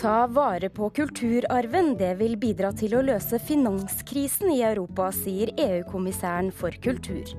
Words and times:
Ta 0.00 0.26
vare 0.26 0.68
på 0.68 0.90
kulturarven. 0.90 1.96
Det 1.98 2.12
vil 2.20 2.36
bidra 2.38 2.68
til 2.70 2.92
å 2.94 3.00
løse 3.02 3.40
finanskrisen 3.42 4.52
i 4.52 4.60
Europa, 4.62 5.08
sier 5.10 5.50
EU-kommissæren 5.58 6.52
for 6.54 6.76
kultur. 6.84 7.32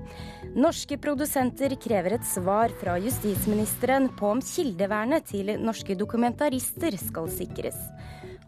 Norske 0.60 0.98
produsenter 1.00 1.78
krever 1.80 2.18
et 2.18 2.28
svar 2.28 2.74
fra 2.82 2.98
justisministeren 3.00 4.10
på 4.20 4.34
om 4.34 4.44
kildevernet 4.44 5.30
til 5.32 5.54
norske 5.64 5.96
dokumentarister 5.96 7.00
skal 7.00 7.32
sikres. 7.32 7.80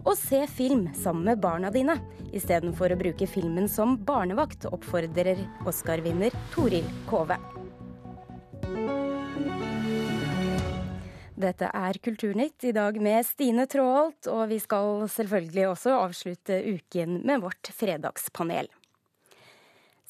Og 0.03 0.17
se 0.19 0.43
film 0.59 0.89
sammen 0.97 1.29
med 1.29 1.39
barna 1.39 1.71
dine, 1.71 1.95
istedenfor 2.35 2.91
å 2.91 2.99
bruke 2.99 3.29
filmen 3.31 3.71
som 3.71 3.95
barnevakt, 3.95 4.67
oppfordrer 4.75 5.39
Oscar-vinner 5.63 6.35
Toril 6.51 6.91
Kove. 7.07 7.39
Dette 11.41 11.71
er 11.73 11.97
Kulturnytt, 12.03 12.67
i 12.69 12.71
dag 12.75 12.97
med 13.01 13.25
Stine 13.25 13.63
Tråholt, 13.69 14.27
og 14.29 14.49
vi 14.51 14.59
skal 14.61 15.07
selvfølgelig 15.09 15.67
også 15.71 15.91
avslutte 15.97 16.59
uken 16.75 17.21
med 17.25 17.41
vårt 17.41 17.71
fredagspanel. 17.73 18.67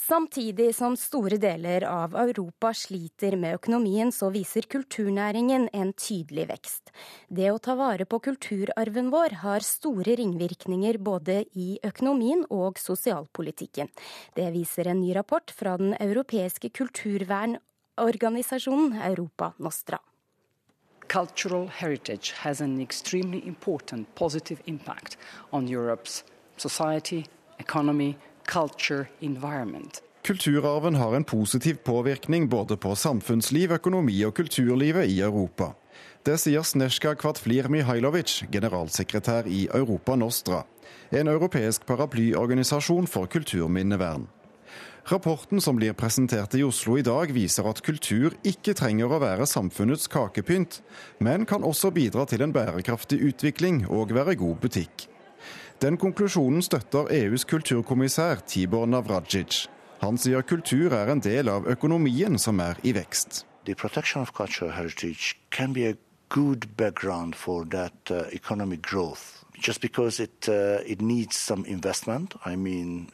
Samtidig 0.02 0.76
som 0.76 0.98
store 0.98 1.38
deler 1.40 1.86
av 1.88 2.16
Europa 2.20 2.74
sliter 2.76 3.38
med 3.40 3.56
økonomien, 3.60 4.12
så 4.12 4.30
viser 4.34 4.62
kulturnæringen 4.68 5.70
en 5.72 5.94
tydelig 5.94 6.48
vekst. 6.50 6.92
Det 7.30 7.52
å 7.54 7.60
ta 7.64 7.76
vare 7.80 8.06
på 8.10 8.20
kulturarven 8.28 9.10
vår 9.14 9.32
har 9.46 9.62
store 9.64 10.16
ringvirkninger 10.20 10.98
både 11.00 11.46
i 11.54 11.80
økonomien 11.86 12.46
og 12.50 12.80
sosialpolitikken. 12.82 13.88
Det 14.36 14.52
viser 14.58 14.88
en 14.92 15.02
ny 15.06 15.16
rapport 15.16 15.52
fra 15.54 15.78
den 15.80 15.96
europeiske 16.02 16.70
kulturvernorganisasjonen 16.82 19.00
Europa 19.14 19.54
Nostra 19.62 20.02
cultural 21.12 21.68
heritage 21.68 22.34
has 22.38 22.62
an 22.62 22.82
extremely 22.82 23.48
important 23.48 24.16
positive 24.16 24.62
impact 24.66 25.18
on 25.52 25.68
Europe's 25.68 26.24
society, 26.58 27.26
economy, 27.60 28.16
culture, 28.46 29.06
environment. 29.20 30.02
Kulturarven 30.24 30.96
har 30.96 31.16
en 31.16 31.24
positiv 31.24 31.78
påvirkning 31.84 32.50
både 32.50 32.78
på 32.78 32.96
samfunnsliv, 32.96 33.72
økonomi 33.72 34.24
og 34.26 34.34
kulturlivet 34.34 35.10
i 35.10 35.20
Europa. 35.22 35.74
Det 36.24 36.38
sier 36.40 36.64
Snesjka 36.64 37.16
Kvatflir 37.18 37.68
Mihailovic, 37.68 38.44
generalsekretær 38.52 39.50
i 39.50 39.66
Europa 39.74 40.16
Nostra, 40.16 40.64
en 41.10 41.28
europeisk 41.28 41.86
paraplyorganisasjon 41.86 43.08
for 43.08 43.26
kulturminnevern. 43.26 44.30
Rapporten 45.10 45.62
som 45.62 45.76
blir 45.76 45.94
presentert 45.94 46.54
i 46.56 46.64
Oslo 46.64 46.98
i 46.98 47.02
dag, 47.02 47.32
viser 47.34 47.66
at 47.66 47.82
kultur 47.82 48.36
ikke 48.48 48.76
trenger 48.78 49.10
å 49.10 49.20
være 49.22 49.48
samfunnets 49.50 50.06
kakepynt, 50.12 50.82
men 51.20 51.48
kan 51.50 51.66
også 51.66 51.90
bidra 51.96 52.28
til 52.30 52.46
en 52.46 52.54
bærekraftig 52.54 53.18
utvikling 53.32 53.88
og 53.90 54.14
være 54.14 54.38
god 54.38 54.62
butikk. 54.62 55.08
Den 55.82 55.98
konklusjonen 55.98 56.62
støtter 56.62 57.10
EUs 57.10 57.48
kulturkommissær 57.50 58.44
Tibor 58.46 58.86
Navradzic. 58.86 59.66
Han 60.06 60.18
sier 60.22 60.46
kultur 60.46 60.94
er 60.94 61.10
en 61.10 61.22
del 61.22 61.50
av 61.50 61.66
økonomien 61.70 62.38
som 62.38 62.62
er 62.62 62.78
i 62.86 62.94
vekst. 62.94 63.46
The 63.66 63.74
protection 63.74 64.22
of 64.22 64.34
cultural 64.34 64.72
heritage 64.72 65.38
can 65.50 65.74
be 65.74 65.96
for 67.36 67.66
that 67.66 67.94
uh, 68.10 68.24
economic 68.32 68.82
growth 68.82 69.44
just 69.60 69.82
because 69.82 70.20
it 70.20 70.48
uh, 70.48 70.80
it 70.86 71.02
needs 71.02 71.36
some 71.36 71.66
investment. 71.66 72.36
I 72.46 72.56
mean, 72.56 73.10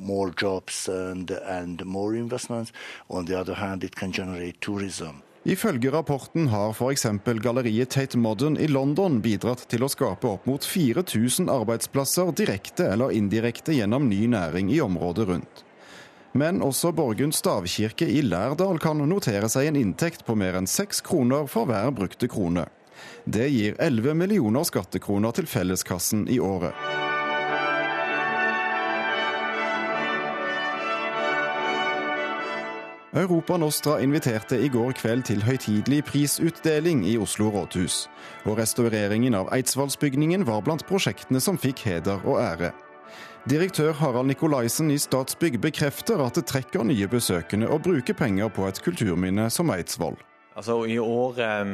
more 0.00 0.32
jobs 0.40 0.88
and 0.88 1.30
and 1.30 1.84
more 1.84 2.16
investments. 2.16 2.72
On 3.08 3.26
the 3.26 3.40
other 3.40 3.54
hand, 3.54 3.84
it 3.84 3.96
can 3.96 4.12
generate 4.12 4.60
tourism. 4.60 5.22
Ifølge 5.44 5.90
rapporten 5.90 6.48
har 6.48 6.70
f.eks. 6.70 7.06
galleriet 7.24 7.90
Tate 7.90 8.18
Modern 8.18 8.56
i 8.56 8.66
London 8.68 9.20
bidratt 9.20 9.64
til 9.72 9.82
å 9.82 9.88
skape 9.88 10.28
opp 10.28 10.44
mot 10.46 10.64
4000 10.64 11.48
arbeidsplasser 11.48 12.32
direkte 12.36 12.90
eller 12.92 13.14
indirekte 13.16 13.72
gjennom 13.72 14.08
ny 14.08 14.26
næring 14.28 14.68
i 14.72 14.82
området 14.84 15.28
rundt. 15.28 15.64
Men 16.32 16.60
også 16.62 16.92
Borgund 16.92 17.34
stavkirke 17.34 18.06
i 18.06 18.20
Lærdal 18.22 18.78
kan 18.78 19.00
notere 19.00 19.48
seg 19.48 19.70
en 19.70 19.80
inntekt 19.80 20.26
på 20.28 20.36
mer 20.36 20.60
enn 20.60 20.68
seks 20.68 21.00
kroner 21.00 21.48
for 21.50 21.66
hver 21.66 21.88
brukte 21.96 22.28
krone. 22.28 22.68
Det 23.24 23.48
gir 23.48 23.80
11 23.80 24.14
millioner 24.14 24.68
skattekroner 24.68 25.32
til 25.40 25.48
felleskassen 25.48 26.28
i 26.28 26.36
året. 26.36 26.76
Europa 33.14 33.56
Nostra 33.56 33.96
inviterte 33.98 34.54
i 34.54 34.68
går 34.70 34.92
kveld 34.94 35.24
til 35.26 35.40
høytidelig 35.42 36.04
prisutdeling 36.06 37.02
i 37.10 37.16
Oslo 37.18 37.48
rådhus. 37.50 38.04
Og 38.46 38.54
restaureringen 38.58 39.34
av 39.34 39.50
Eidsvollsbygningen 39.50 40.46
var 40.46 40.62
blant 40.62 40.84
prosjektene 40.86 41.42
som 41.42 41.58
fikk 41.58 41.82
heder 41.88 42.22
og 42.22 42.38
ære. 42.38 42.70
Direktør 43.50 43.96
Harald 43.98 44.30
Nikolaisen 44.30 44.92
i 44.94 44.98
Statsbygg 45.02 45.58
bekrefter 45.58 46.22
at 46.22 46.38
det 46.38 46.46
trekker 46.46 46.86
nye 46.86 47.10
besøkende 47.10 47.66
å 47.66 47.80
bruke 47.82 48.14
penger 48.14 48.52
på 48.54 48.68
et 48.70 48.78
kulturminne 48.84 49.48
som 49.50 49.74
Eidsvoll. 49.74 50.14
Altså 50.54 50.84
i 50.86 51.00
året, 51.02 51.66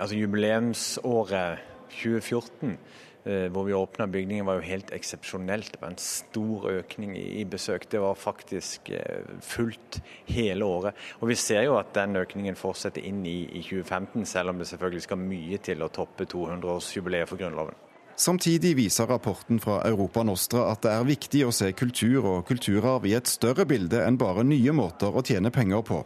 altså 0.00 0.18
Jubileumsåret 0.18 1.62
2014, 2.02 2.74
eh, 2.74 2.78
hvor 3.24 3.64
vi 3.64 3.72
åpna 3.72 4.06
bygningen, 4.06 4.46
var 4.46 4.58
jo 4.58 4.66
helt 4.68 4.90
eksepsjonelt. 4.92 5.72
Det 5.72 5.80
var 5.80 5.94
en 5.94 6.00
stor 6.00 6.66
økning 6.70 7.14
i 7.16 7.44
besøk. 7.48 7.86
Det 7.90 8.00
var 8.02 8.18
faktisk 8.20 8.90
eh, 8.92 9.24
fullt 9.40 10.00
hele 10.28 10.64
året. 10.64 10.94
Og 11.20 11.28
Vi 11.28 11.38
ser 11.40 11.64
jo 11.64 11.78
at 11.78 11.94
den 11.96 12.16
økningen 12.20 12.56
fortsetter 12.56 13.04
inn 13.04 13.24
i, 13.26 13.44
i 13.48 13.62
2015, 13.62 14.26
selv 14.28 14.52
om 14.52 14.60
det 14.60 14.68
selvfølgelig 14.68 15.06
skal 15.08 15.24
mye 15.24 15.58
til 15.64 15.82
å 15.82 15.88
toppe 15.88 16.28
200-årsjubileet 16.28 17.30
for 17.30 17.40
Grunnloven. 17.40 17.80
Samtidig 18.16 18.76
viser 18.78 19.08
rapporten 19.10 19.58
fra 19.58 19.80
Europa 19.88 20.22
Nostra 20.22 20.68
at 20.70 20.84
det 20.84 20.92
er 20.94 21.08
viktig 21.08 21.40
å 21.48 21.54
se 21.54 21.72
kultur 21.74 22.28
og 22.30 22.44
kulturarv 22.46 23.08
i 23.10 23.16
et 23.18 23.26
større 23.26 23.66
bilde 23.66 24.04
enn 24.06 24.20
bare 24.20 24.44
nye 24.46 24.74
måter 24.76 25.10
å 25.10 25.24
tjene 25.26 25.50
penger 25.50 25.82
på. 25.82 26.04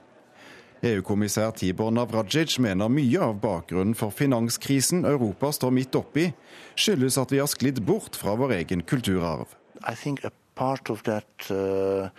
EU-kommissær 0.79 1.51
Tibor 1.59 1.91
Navrajic 1.91 2.61
mener 2.63 2.87
mye 2.93 3.19
av 3.19 3.41
bakgrunnen 3.43 3.97
for 3.99 4.15
finanskrisen 4.15 5.03
Europa 5.09 5.51
står 5.51 5.73
midt 5.75 5.97
oppi, 5.99 6.29
skyldes 6.79 7.19
at 7.19 7.35
vi 7.35 7.41
har 7.43 7.51
sklidd 7.51 7.81
bort 7.83 8.15
fra 8.15 8.37
vår 8.39 8.55
egen 8.61 8.85
kulturarv. 8.87 9.57
Part 10.59 10.91
of 10.91 11.05
that 11.05 11.51
uh, 11.53 12.11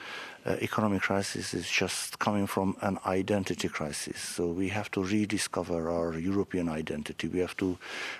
uh, 0.45 0.55
economic 0.61 1.01
crisis 1.01 1.53
is 1.53 1.67
just 1.67 2.19
coming 2.19 2.47
from 2.47 2.77
an 2.81 2.97
identity 3.05 3.67
crisis. 3.67 4.17
So 4.17 4.47
we 4.47 4.69
have 4.69 4.89
to 4.91 5.03
rediscover 5.03 5.89
our 5.89 6.17
European 6.17 6.69
identity. 6.69 7.27
We 7.27 7.39
have 7.39 7.57
to 7.57 7.77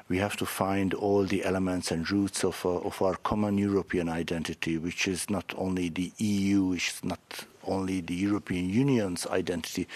we 0.10 0.18
have 0.18 0.36
to 0.36 0.46
find 0.46 0.94
all 0.94 1.24
the 1.24 1.46
elements 1.46 1.90
and 1.92 2.12
roots 2.12 2.44
of 2.44 2.66
uh, 2.66 2.80
of 2.90 3.02
our 3.02 3.16
common 3.16 3.58
European 3.58 4.10
identity, 4.10 4.78
which 4.78 5.08
is 5.08 5.30
not 5.30 5.54
only 5.56 5.88
the 5.88 6.12
EU, 6.18 6.64
which 6.66 6.90
is 6.90 7.04
not 7.04 7.46
only 7.70 8.02
the 8.02 8.18
European 8.28 8.70
Union's 8.82 9.28
identity, 9.40 9.88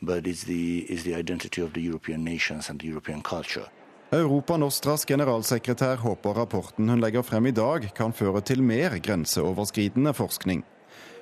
but 0.00 0.26
it's 0.26 0.44
the 0.44 0.86
is 0.88 1.02
the 1.02 1.14
identity 1.14 1.62
of 1.62 1.72
the 1.72 1.80
European 1.80 2.24
nations 2.24 2.70
and 2.70 2.80
the 2.80 2.88
European 2.88 3.22
culture. 3.22 3.66
Europa 4.12 4.56
Nostras 4.56 5.04
generalsekretær 5.06 5.96
håper 5.96 6.34
rapporten 6.34 6.88
hun 6.88 7.00
legger 7.00 7.22
frem 7.22 7.46
i 7.46 7.54
dag, 7.54 7.92
kan 7.94 8.12
føre 8.12 8.40
til 8.40 8.62
mer 8.62 8.98
grenseoverskridende 8.98 10.14
forskning. 10.14 10.64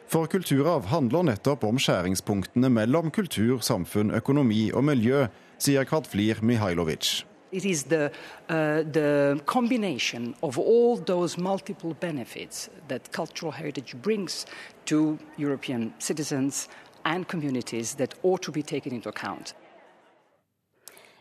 For 0.08 0.24
kulturarv 0.26 0.88
handler 0.88 1.26
nettopp 1.28 1.66
om 1.68 1.76
skjæringspunktene 1.76 2.70
mellom 2.72 3.10
kultur, 3.12 3.60
samfunn, 3.60 4.14
økonomi 4.16 4.70
og 4.72 4.86
miljø, 4.88 5.26
sier 5.60 5.84
Kvadflir 5.84 6.40
Mihailovic. 6.40 7.27
It 7.50 7.64
is 7.64 7.84
the, 7.84 8.10
uh, 8.48 8.82
the 8.92 9.40
combination 9.46 10.34
of 10.42 10.58
all 10.58 10.96
those 10.96 11.38
multiple 11.38 11.94
benefits 12.00 12.68
that 12.88 13.12
cultural 13.12 13.52
heritage 13.52 13.94
brings 14.02 14.46
to 14.84 15.18
European 15.36 15.94
citizens 15.98 16.68
and 17.04 17.26
communities 17.26 17.94
that 17.94 18.14
ought 18.22 18.42
to 18.42 18.52
be 18.52 18.62
taken 18.62 18.92
into 18.92 19.08
account. 19.08 19.54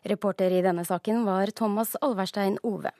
Reporter 0.03 0.51
i 0.51 0.61
denne 0.61 0.85
saken 0.85 1.25
var 1.25 1.51
Thomas 1.51 1.95
Alverstein 2.01 2.57
Ove. 2.63 2.91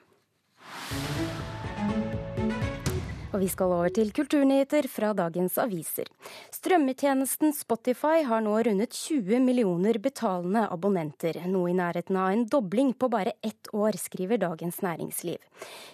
Og 3.35 3.41
vi 3.43 3.47
skal 3.51 3.73
over 3.75 3.91
til 3.91 4.13
kulturnyheter 4.15 4.85
fra 4.87 5.09
dagens 5.15 5.57
aviser. 5.59 6.07
Strømmetjenesten 6.55 7.51
Spotify 7.51 8.21
har 8.23 8.39
nå 8.45 8.53
rundet 8.63 8.95
20 8.95 9.41
millioner 9.43 9.99
betalende 9.99 10.61
abonnenter, 10.71 11.41
noe 11.51 11.73
i 11.73 11.75
nærheten 11.75 12.15
av 12.15 12.31
en 12.31 12.45
dobling 12.47 12.93
på 12.95 13.09
bare 13.11 13.33
ett 13.43 13.67
år, 13.75 13.97
skriver 13.99 14.39
Dagens 14.39 14.79
Næringsliv. 14.85 15.43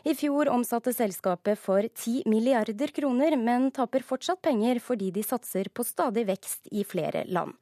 I 0.06 0.14
fjor 0.20 0.52
omsatte 0.54 0.94
selskapet 0.94 1.58
for 1.58 1.82
10 1.88 2.30
milliarder 2.30 2.94
kroner, 2.94 3.34
men 3.40 3.72
taper 3.74 4.06
fortsatt 4.06 4.44
penger 4.46 4.78
fordi 4.84 5.10
de 5.18 5.26
satser 5.26 5.72
på 5.74 5.88
stadig 5.88 6.28
vekst 6.30 6.70
i 6.70 6.86
flere 6.86 7.26
land. 7.34 7.58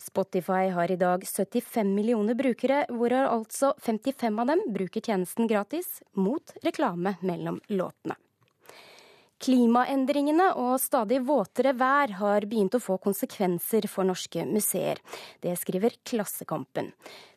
Spotify 0.00 0.70
har 0.72 0.88
i 0.88 0.96
dag 0.96 1.28
75 1.28 1.92
millioner 1.92 2.38
brukere, 2.40 2.86
hvorav 2.88 3.28
altså 3.34 3.74
55 3.84 4.40
av 4.40 4.50
dem 4.54 4.64
bruker 4.72 5.04
tjenesten 5.04 5.50
gratis, 5.50 6.00
mot 6.16 6.56
reklame 6.64 7.18
mellom 7.20 7.60
låtene. 7.68 8.16
Klimaendringene 9.40 10.50
og 10.60 10.74
stadig 10.82 11.22
våtere 11.24 11.72
vær 11.72 12.12
har 12.18 12.44
begynt 12.48 12.74
å 12.76 12.82
få 12.82 12.98
konsekvenser 13.00 13.86
for 13.88 14.04
norske 14.04 14.44
museer. 14.44 15.00
Det 15.40 15.54
skriver 15.56 15.96
Klassekampen. 16.04 16.90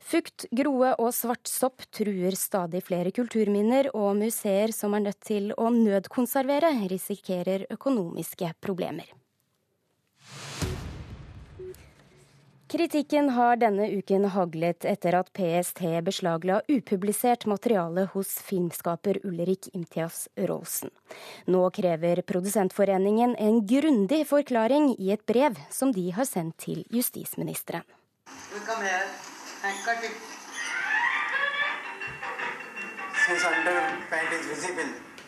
Fukt, 0.03 0.49
groe 0.51 0.91
og 0.97 1.13
svart 1.15 1.47
sopp 1.47 1.87
truer 1.95 2.35
stadig 2.35 2.83
flere 2.83 3.15
kulturminner, 3.15 3.93
og 3.95 4.19
museer 4.19 4.75
som 4.75 4.97
er 4.97 5.07
nødt 5.07 5.21
til 5.23 5.51
å 5.55 5.71
nødkonservere, 5.71 6.75
risikerer 6.91 7.69
økonomiske 7.71 8.51
problemer. 8.59 9.07
Kritikken 12.73 13.27
har 13.29 13.59
denne 13.61 13.85
uken 13.93 14.23
haglet 14.33 14.85
etter 14.89 15.13
at 15.13 15.27
PST 15.37 15.83
beslagla 16.07 16.55
upublisert 16.65 17.43
materiale 17.45 18.07
hos 18.15 18.31
filmskaper 18.41 19.19
Ulrik 19.29 19.67
Imtias 19.77 20.23
Rolsen. 20.49 20.89
Nå 21.45 21.67
krever 21.69 22.23
Produsentforeningen 22.25 23.35
en 23.37 23.59
grundig 23.69 24.23
forklaring 24.25 24.87
i 24.97 25.11
et 25.13 25.21
brev 25.29 25.59
som 25.69 25.91
de 25.93 26.07
har 26.15 26.25
sendt 26.25 26.57
til 26.65 26.79
justisministeren. 26.89 27.85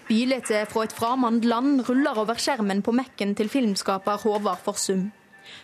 Bildet 0.10 0.50
fra 0.74 0.88
et 0.88 0.98
fremmed 0.98 1.46
land 1.46 1.86
ruller 1.92 2.24
over 2.24 2.42
skjermen 2.42 2.82
på 2.82 2.96
Mac-en 3.04 3.38
til 3.38 3.54
filmskaper 3.54 4.26
Håvard 4.26 4.66
Forsum. 4.66 5.06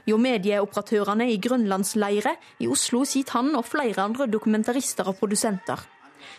Jo 0.09 0.17
medieoperatørene 0.17 1.27
i 1.31 1.37
Grønlandsleire 1.41 2.35
i 2.59 2.69
Oslo 2.71 3.03
sitter 3.05 3.37
han 3.37 3.55
og 3.55 3.67
flere 3.69 4.01
andre 4.03 4.27
dokumentarister 4.27 5.07
og 5.11 5.19
produsenter. 5.19 5.83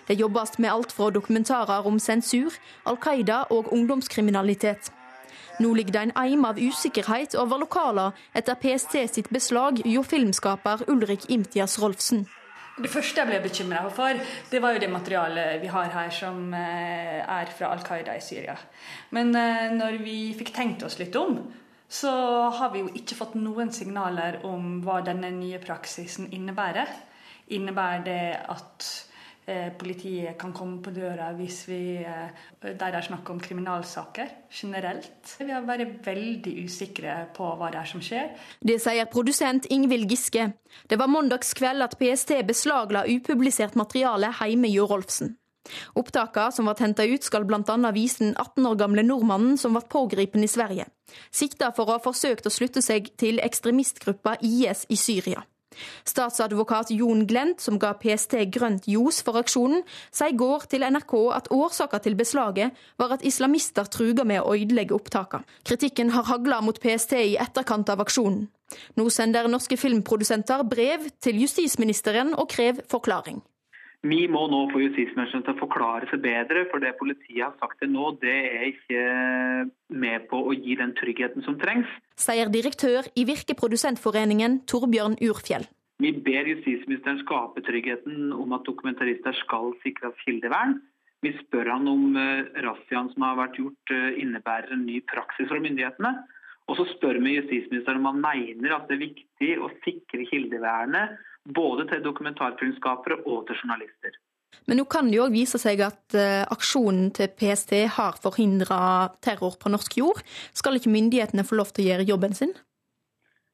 Det 0.09 0.19
jobbes 0.19 0.59
med 0.59 0.73
alt 0.73 0.93
fra 0.93 1.11
dokumentarer 1.11 1.87
om 1.87 1.99
sensur, 2.03 2.55
Al 2.87 2.99
Qaida 3.03 3.45
og 3.51 3.73
ungdomskriminalitet. 3.73 4.91
Nå 5.61 5.75
ligger 5.77 5.93
det 5.93 6.03
en 6.03 6.15
eim 6.19 6.45
av 6.49 6.59
usikkerhet 6.59 7.37
over 7.39 7.61
lokaler 7.63 8.17
etter 8.35 8.59
PST 8.59 8.97
sitt 9.15 9.29
beslag 9.31 9.83
hjå 9.85 10.03
filmskaper 10.07 10.87
Ulrik 10.91 11.29
Imtias 11.31 11.79
Rolfsen. 11.83 12.25
Det 12.73 12.89
første 12.89 13.21
jeg 13.21 13.29
ble 13.29 13.39
bekymra 13.45 13.83
for, 13.93 14.17
det 14.51 14.61
var 14.65 14.73
jo 14.73 14.81
det 14.81 14.89
materialet 14.89 15.61
vi 15.61 15.69
har 15.69 15.91
her 15.93 16.09
som 16.15 16.55
eh, 16.57 17.21
er 17.21 17.51
fra 17.53 17.69
Al 17.75 17.83
Qaida 17.85 18.15
i 18.17 18.23
Syria. 18.25 18.57
Men 19.13 19.35
eh, 19.37 19.75
når 19.77 19.99
vi 20.01 20.17
fikk 20.39 20.55
tenkt 20.57 20.87
oss 20.87 20.97
litt 20.99 21.17
om, 21.21 21.37
så 21.93 22.11
har 22.57 22.73
vi 22.73 22.81
jo 22.81 22.91
ikke 22.97 23.17
fått 23.19 23.35
noen 23.37 23.73
signaler 23.75 24.41
om 24.49 24.79
hva 24.85 25.03
denne 25.05 25.29
nye 25.35 25.61
praksisen 25.61 26.31
innebærer. 26.33 26.89
Innebærer 27.53 28.05
det 28.07 28.23
at 28.55 28.87
eh, 29.45 29.69
politiet 29.77 30.39
kan 30.41 30.55
komme 30.57 30.81
på 30.81 30.95
døra 30.97 31.29
hvis 31.37 31.59
vi, 31.69 31.83
eh, 32.01 32.47
der 32.63 32.79
det 32.81 32.89
er 32.97 33.09
snakk 33.11 33.29
om 33.35 33.43
kriminalsaker 33.45 34.33
generelt? 34.49 35.35
Vi 35.37 35.51
har 35.53 35.69
vært 35.69 36.01
veldig 36.07 36.55
usikre 36.65 37.19
på 37.37 37.51
hva 37.61 37.69
det 37.75 37.83
er 37.83 37.93
som 37.93 38.01
skjer. 38.01 38.33
Det 38.65 38.79
sier 38.81 39.13
produsent 39.13 39.69
Ingvild 39.69 40.09
Giske. 40.09 40.49
Det 40.89 40.97
var 40.97 41.13
mandagskveld 41.13 41.85
at 41.85 41.99
PST 42.01 42.41
beslagla 42.49 43.05
upublisert 43.05 43.77
materiale 43.77 44.33
hjemme 44.41 44.73
hjå 44.73 44.89
Rolfsen. 44.89 45.37
Opptakene 45.99 46.53
som 46.55 46.67
ble 46.67 46.75
henta 46.81 47.07
ut, 47.07 47.23
skal 47.23 47.47
bl.a. 47.47 47.77
vise 47.95 48.25
den 48.25 48.35
18 48.35 48.67
år 48.73 48.81
gamle 48.81 49.07
nordmannen 49.07 49.57
som 49.61 49.77
ble 49.77 49.85
pågrepet 49.93 50.43
i 50.43 50.51
Sverige, 50.51 50.89
sikta 51.31 51.71
for 51.77 51.89
å 51.89 51.99
ha 51.99 52.03
forsøkt 52.03 52.49
å 52.49 52.55
slutte 52.55 52.83
seg 52.83 53.13
til 53.21 53.41
ekstremistgruppa 53.45 54.39
IS 54.43 54.87
i 54.91 54.99
Syria. 54.99 55.47
Statsadvokat 56.05 56.91
Jon 56.93 57.27
Glent, 57.27 57.61
som 57.61 57.79
ga 57.81 57.93
PST 57.99 58.37
grønt 58.53 58.89
ljos 58.91 59.23
for 59.25 59.41
aksjonen, 59.41 59.85
sier 60.13 60.33
i 60.33 60.39
går 60.39 60.67
til 60.73 60.85
NRK 60.85 61.15
at 61.37 61.51
årsaken 61.55 62.05
til 62.05 62.19
beslaget 62.19 62.83
var 63.01 63.15
at 63.17 63.25
islamister 63.27 63.89
truga 63.89 64.27
med 64.29 64.43
å 64.43 64.57
ødelegge 64.57 64.97
opptakene. 64.97 65.47
Kritikken 65.65 66.13
har 66.17 66.29
hagla 66.29 66.61
mot 66.65 66.81
PST 66.81 67.17
i 67.21 67.39
etterkant 67.41 67.93
av 67.93 68.05
aksjonen. 68.05 68.49
Nå 68.97 69.09
sender 69.13 69.51
norske 69.53 69.77
filmprodusenter 69.77 70.65
brev 70.65 71.09
til 71.21 71.43
justisministeren 71.45 72.33
og 72.33 72.49
krever 72.53 72.87
forklaring. 72.89 73.43
Vi 74.03 74.25
må 74.27 74.49
nå 74.51 74.65
få 74.73 74.81
justisministeren 74.83 75.45
til 75.47 75.55
å 75.55 75.61
forklare 75.61 76.09
seg 76.11 76.25
bedre, 76.25 76.65
for 76.73 76.83
det 76.83 76.97
politiet 76.99 77.45
har 77.45 77.53
sagt 77.61 77.79
til 77.79 77.93
nå, 77.95 78.09
det 78.19 78.35
er 78.49 78.65
ikke 78.73 79.03
med 79.95 80.27
på 80.33 80.41
å 80.43 80.57
gi 80.57 80.75
den 80.81 80.91
tryggheten 80.99 81.45
som 81.47 81.55
trengs. 81.61 81.91
Sier 82.19 82.51
direktør 82.51 83.07
i 83.15 83.23
Virkeprodusentforeningen 83.29 84.65
Torbjørn 84.67 85.21
Urfjell. 85.23 85.69
Vi 86.03 86.11
ber 86.27 86.51
justisministeren 86.51 87.23
skape 87.23 87.63
tryggheten 87.63 88.33
om 88.35 88.57
at 88.57 88.67
dokumentarister 88.67 89.39
skal 89.45 89.71
sikres 89.85 90.19
kildevern. 90.27 90.81
Vi 91.23 91.31
spør 91.39 91.71
han 91.71 91.87
om 91.87 92.17
uh, 92.19 92.43
razziaen 92.59 93.13
som 93.13 93.23
har 93.29 93.39
vært 93.39 93.61
gjort 93.61 93.95
uh, 93.95 94.11
innebærer 94.19 94.75
en 94.75 94.83
ny 94.89 94.99
praksis 95.07 95.47
fra 95.47 95.63
myndighetene. 95.63 96.17
Og 96.67 96.79
så 96.79 96.89
spør 96.97 97.21
vi 97.23 97.37
justisministeren 97.37 98.03
om 98.03 98.11
han 98.11 98.25
mener 98.25 98.75
at 98.75 98.91
det 98.91 98.99
er 98.99 99.07
viktig 99.07 99.53
å 99.63 99.71
sikre 99.87 100.27
kildevernet 100.27 101.23
både 101.45 101.89
til 101.91 102.05
dokumentarfilmskapere 102.05 103.23
og 103.27 103.47
til 103.49 103.59
journalister. 103.63 104.19
Men 104.69 104.79
nå 104.79 104.85
kan 104.91 105.09
det 105.09 105.17
jo 105.17 105.25
òg 105.27 105.35
vise 105.35 105.59
seg 105.59 105.81
at 105.83 106.15
uh, 106.15 106.45
aksjonen 106.53 107.11
til 107.17 107.31
PST 107.39 107.73
har 107.97 108.19
forhindra 108.23 109.11
terror 109.25 109.57
på 109.59 109.73
norsk 109.73 109.97
jord. 109.99 110.21
Skal 110.55 110.79
ikke 110.79 110.93
myndighetene 110.93 111.47
få 111.47 111.59
lov 111.59 111.73
til 111.73 111.87
å 111.87 111.89
gjøre 111.91 112.09
jobben 112.13 112.37
sin? 112.37 112.55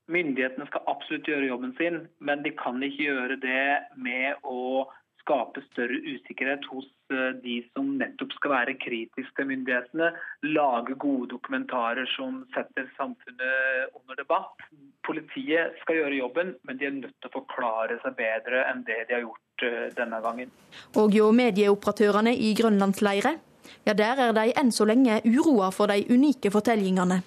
Myndighetene 0.09 0.67
skal 0.69 0.87
absolutt 0.89 1.29
gjøre 1.29 1.51
jobben 1.51 1.75
sin, 1.79 2.03
men 2.25 2.45
de 2.45 2.53
kan 2.57 2.81
ikke 2.83 3.11
gjøre 3.11 3.37
det 3.43 3.65
med 4.01 4.41
å 4.45 4.89
skape 5.21 5.63
større 5.69 5.99
usikkerhet 6.01 6.65
hos 6.73 6.87
eh, 6.89 6.98
de 7.43 7.57
som 7.73 7.89
nettopp 8.01 8.33
skal 8.37 8.53
være 8.53 8.77
kritiske 8.81 9.35
til 9.37 9.49
myndighetene. 9.49 10.11
Lage 10.51 10.97
gode 11.01 11.31
dokumentarer 11.33 12.09
som 12.17 12.43
setter 12.55 12.89
samfunnet 12.97 13.95
under 13.97 14.19
debatt. 14.19 14.67
Politiet 15.07 15.79
skal 15.83 16.01
gjøre 16.03 16.21
jobben, 16.21 16.55
men 16.69 16.79
de 16.79 16.89
er 16.89 16.97
nødt 16.99 17.17
til 17.17 17.31
å 17.31 17.37
forklare 17.41 17.99
seg 18.05 18.17
bedre 18.19 18.65
enn 18.69 18.85
det 18.89 19.05
de 19.09 19.17
har 19.17 19.25
gjort 19.25 19.67
eh, 19.67 19.89
denne 19.97 20.21
gangen. 20.25 20.53
Og 21.01 21.17
jo 21.17 21.31
medieoperatørene 21.33 22.35
i 22.37 22.53
Grønlandsleire, 22.59 23.37
ja 23.85 23.95
der 23.97 24.21
er 24.29 24.37
de 24.37 24.53
enn 24.57 24.73
så 24.73 24.87
lenge 24.89 25.21
uroa 25.25 25.71
for 25.75 25.93
de 25.93 26.05
unike 26.13 26.53
fortellingene. 26.53 27.23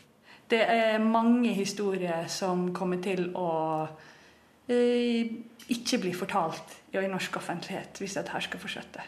Det 0.51 0.61
er 0.61 0.99
mange 0.99 1.53
historier 1.55 2.27
som 2.27 2.69
kommer 2.75 2.99
til 3.03 3.29
å 3.39 3.49
eh, 4.67 5.31
ikke 5.71 6.01
bli 6.03 6.11
fortalt 6.17 6.77
i 6.91 7.07
norsk 7.07 7.39
offentlighet 7.39 8.01
hvis 8.01 8.17
dette 8.19 8.43
skal 8.43 8.59
fortsette. 8.59 9.05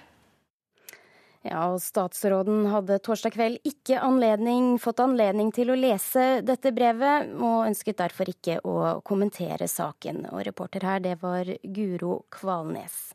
Ja, 1.43 1.65
og 1.73 1.81
Statsråden 1.83 2.69
hadde 2.71 3.01
torsdag 3.03 3.33
kveld 3.35 3.67
ikke 3.67 3.97
anledning, 3.99 4.77
fått 4.79 5.01
anledning 5.03 5.49
til 5.51 5.73
å 5.73 5.75
lese 5.75 6.39
dette 6.45 6.71
brevet, 6.71 7.33
og 7.35 7.65
ønsket 7.67 7.99
derfor 7.99 8.31
ikke 8.31 8.61
å 8.63 9.01
kommentere 9.03 9.67
saken. 9.67 10.23
Og 10.31 10.45
reporter 10.47 10.87
her, 10.87 11.03
det 11.03 11.17
var 11.19 11.51
Guro 11.75 12.21
Kvalnes. 12.31 13.11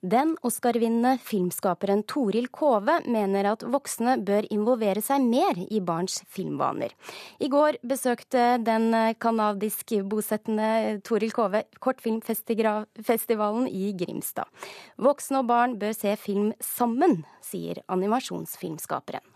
Den 0.00 0.30
Oscar-vinnende 0.40 1.18
filmskaperen 1.20 2.06
Toril 2.08 2.46
Kove 2.48 2.94
mener 3.04 3.50
at 3.50 3.60
voksne 3.68 4.14
bør 4.24 4.46
involvere 4.48 5.02
seg 5.04 5.20
mer 5.20 5.58
i 5.60 5.76
barns 5.84 6.22
filmvaner. 6.24 6.94
I 7.36 7.50
går 7.52 7.76
besøkte 7.84 8.54
den 8.64 8.94
canadisk-bosettende 9.20 11.02
Toril 11.04 11.34
Kove 11.36 11.66
kortfilmfestivalen 11.84 13.68
i 13.68 13.90
Grimstad. 13.92 14.48
Voksne 14.96 15.42
og 15.42 15.50
barn 15.52 15.76
bør 15.76 15.92
se 15.92 16.16
film 16.16 16.54
sammen, 16.64 17.26
sier 17.44 17.82
animasjonsfilmskaperen. 17.92 19.26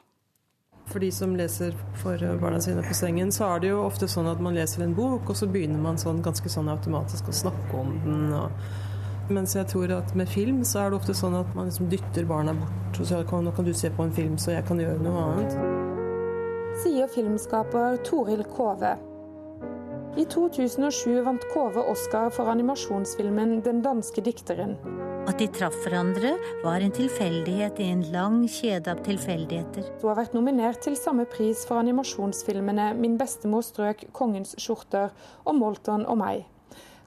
For 0.88 1.04
de 1.04 1.12
som 1.12 1.36
leser 1.36 1.76
for 2.00 2.16
barna 2.40 2.56
sine 2.64 2.80
på 2.88 2.96
sengen, 2.96 3.28
så 3.32 3.52
er 3.52 3.60
det 3.60 3.74
jo 3.74 3.84
ofte 3.84 4.08
sånn 4.08 4.32
at 4.32 4.40
man 4.40 4.56
leser 4.56 4.88
en 4.88 4.96
bok, 4.96 5.28
og 5.28 5.36
så 5.36 5.44
begynner 5.44 5.84
man 5.84 6.00
sånn 6.00 6.24
ganske 6.24 6.48
sånn 6.48 6.72
automatisk 6.72 7.28
å 7.28 7.36
snakke 7.44 7.84
om 7.84 7.94
den. 8.08 8.26
og 8.32 8.83
mens 9.32 9.54
jeg 9.56 9.66
tror 9.70 9.92
at 9.96 10.14
med 10.18 10.28
film 10.28 10.64
så 10.64 10.84
er 10.84 10.90
det 10.90 11.00
ofte 11.00 11.14
sånn 11.16 11.36
at 11.38 11.54
man 11.56 11.70
liksom 11.70 11.88
dytter 11.92 12.26
barna 12.28 12.52
bort. 12.56 13.00
og 13.00 13.06
så 13.06 13.22
kan, 13.28 13.44
Nå 13.44 13.54
kan 13.56 13.64
du 13.64 13.72
se 13.72 13.90
på 13.90 14.04
en 14.04 14.12
film, 14.12 14.36
så 14.38 14.52
jeg 14.52 14.66
kan 14.68 14.80
gjøre 14.80 15.00
noe 15.02 15.24
annet. 15.30 15.56
Sier 16.82 17.06
filmskaper 17.08 18.00
Toril 18.04 18.44
Kove. 18.44 18.96
I 20.14 20.24
2007 20.30 21.24
vant 21.26 21.42
Kove 21.50 21.82
Oscar 21.90 22.30
for 22.30 22.46
animasjonsfilmen 22.50 23.60
'Den 23.62 23.82
danske 23.82 24.22
dikteren'. 24.22 24.76
At 25.26 25.38
de 25.38 25.46
traff 25.48 25.74
hverandre, 25.84 26.36
var 26.62 26.82
en 26.84 26.92
tilfeldighet 26.92 27.80
i 27.80 27.88
en 27.90 28.02
lang 28.12 28.44
kjede 28.46 28.92
av 28.92 29.00
tilfeldigheter. 29.06 29.86
Du 30.00 30.06
har 30.06 30.18
vært 30.20 30.34
nominert 30.36 30.82
til 30.84 30.96
samme 30.96 31.24
pris 31.24 31.64
for 31.66 31.80
animasjonsfilmene 31.80 32.94
'Min 32.94 33.18
bestemor 33.18 33.62
strøk', 33.62 34.04
'Kongens 34.12 34.54
skjorter' 34.58 35.10
og 35.44 35.54
'Molton 35.54 36.06
og 36.06 36.18
meg'. 36.18 36.44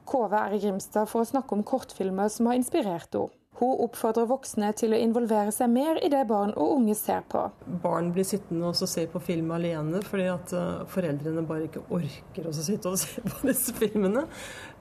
Kove 0.08 0.40
er 0.40 0.56
i 0.56 0.62
Grimstad 0.64 1.10
for 1.12 1.24
å 1.24 1.28
snakke 1.28 1.58
om 1.58 1.66
kortfilmer 1.68 2.32
som 2.32 2.50
har 2.50 2.60
inspirert 2.60 3.14
henne. 3.14 3.34
Hun 3.58 3.80
oppfordrer 3.88 4.28
voksne 4.30 4.68
til 4.78 4.94
å 4.94 5.00
involvere 5.02 5.50
seg 5.54 5.72
mer 5.74 5.98
i 6.06 6.12
det 6.14 6.22
barn 6.30 6.52
og 6.54 6.76
unge 6.76 6.94
ser 6.98 7.24
på. 7.26 7.42
Barn 7.82 8.12
blir 8.14 8.28
sittende 8.28 8.70
og 8.70 8.78
se 8.78 9.08
på 9.10 9.22
film 9.24 9.50
alene 9.56 10.04
fordi 10.06 10.28
at 10.30 10.54
eh, 10.54 10.84
foreldrene 10.94 11.42
bare 11.50 11.66
ikke 11.66 11.82
orker 11.98 12.50
å 12.50 12.54
sitte 12.54 12.92
og 12.92 13.00
se 13.02 13.24
på 13.26 13.48
disse 13.50 13.74
filmene. 13.80 14.28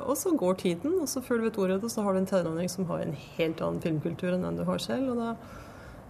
Og 0.05 0.13
så 0.21 0.35
går 0.37 0.61
tiden, 0.61 0.99
og 1.01 1.09
så 1.09 1.25
før 1.25 1.41
du 1.41 1.47
vet 1.49 1.61
ordet 1.65 1.93
så 1.93 2.05
har 2.05 2.13
du 2.13 2.21
en 2.21 2.29
tenåring 2.29 2.69
som 2.69 2.89
har 2.91 3.07
en 3.07 3.17
helt 3.39 3.65
annen 3.65 3.81
filmkultur 3.81 4.35
enn 4.35 4.45
den 4.45 4.61
du 4.61 4.67
har 4.69 4.85
selv. 4.85 5.15
og 5.15 5.25
da 5.25 5.65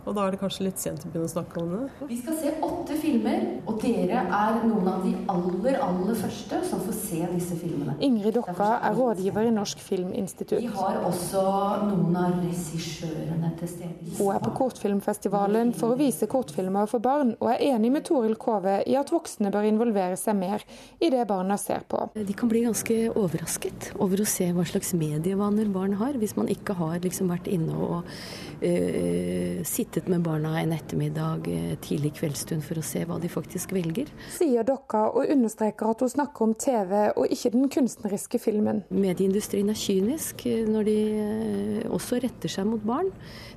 Og 0.07 0.15
da 0.15 0.27
er 0.27 0.35
det 0.35 0.39
kanskje 0.39 0.69
litt 0.69 0.79
sent 0.79 1.03
å 1.03 1.11
begynne 1.11 1.27
å 1.27 1.33
snakke 1.33 1.59
om 1.59 1.71
det. 1.73 2.07
Vi 2.07 2.17
skal 2.21 2.37
se 2.39 2.53
åtte 2.63 2.95
filmer, 3.01 3.41
og 3.67 3.81
dere 3.83 4.23
er 4.23 4.59
noen 4.63 4.87
av 4.91 5.03
de 5.03 5.13
aller, 5.33 5.79
aller 5.83 6.19
første 6.21 6.61
som 6.69 6.83
får 6.85 6.97
se 7.01 7.19
disse 7.33 7.59
filmene. 7.59 7.97
Ingrid 8.07 8.37
Dokka 8.39 8.69
er 8.87 8.95
rådgiver 8.95 9.49
i 9.49 9.55
Norsk 9.55 9.83
Filminstitutt. 9.83 10.63
Vi 10.63 10.71
har 10.77 11.01
også 11.09 11.43
noen 11.89 12.19
av 12.21 12.37
regissørene 12.39 13.51
til 13.59 13.73
stede. 13.73 14.13
Hun 14.21 14.31
er 14.37 14.45
på 14.45 14.53
kortfilmfestivalen 14.61 15.75
for 15.77 15.97
å 15.97 15.99
vise 15.99 16.31
kortfilmer 16.31 16.87
for 16.91 17.03
barn, 17.03 17.35
og 17.41 17.51
er 17.57 17.67
enig 17.73 17.91
med 17.97 18.07
Toril 18.07 18.39
Kove 18.39 18.79
i 18.87 18.95
at 18.99 19.11
voksne 19.15 19.51
bør 19.55 19.67
involvere 19.67 20.19
seg 20.21 20.39
mer 20.39 20.63
i 21.03 21.11
det 21.11 21.27
barna 21.27 21.59
ser 21.59 21.83
på. 21.91 22.05
De 22.15 22.39
kan 22.39 22.51
bli 22.53 22.63
ganske 22.69 23.01
overrasket 23.11 23.91
over 23.99 24.23
å 24.23 24.29
se 24.29 24.53
hva 24.55 24.67
slags 24.69 24.95
medievaner 24.95 25.67
barn 25.75 25.99
har, 25.99 26.15
hvis 26.21 26.37
man 26.39 26.51
ikke 26.53 26.79
har 26.79 27.01
liksom 27.03 27.35
vært 27.35 27.51
inne 27.51 27.75
og 27.75 27.99
uh, 28.07 29.65
sittet 29.67 29.96
med 30.05 30.21
barna 30.27 30.61
en 30.61 30.75
ettermiddag 30.77 31.49
uh, 31.49 31.73
tidlig 31.81 32.13
kveldsstund 32.19 32.65
for 32.67 32.77
å 32.77 32.85
se 32.85 33.05
hva 33.09 33.17
de 33.23 33.31
faktisk 33.33 33.73
velger. 33.73 34.11
Sier 34.35 34.67
Dokka 34.67 35.07
og 35.09 35.33
understreker 35.33 35.89
at 35.91 36.05
hun 36.05 36.13
snakker 36.13 36.47
om 36.47 36.53
TV 36.61 36.93
og 37.09 37.33
ikke 37.33 37.55
den 37.57 37.71
kunstneriske 37.73 38.41
filmen. 38.43 38.83
Medieindustrien 38.93 39.73
er 39.73 39.81
kynisk 39.81 40.47
når 40.69 40.89
de 40.91 40.99
uh, 41.17 41.81
også 41.97 42.21
retter 42.23 42.53
seg 42.53 42.69
mot 42.69 42.85
barn. 42.87 43.11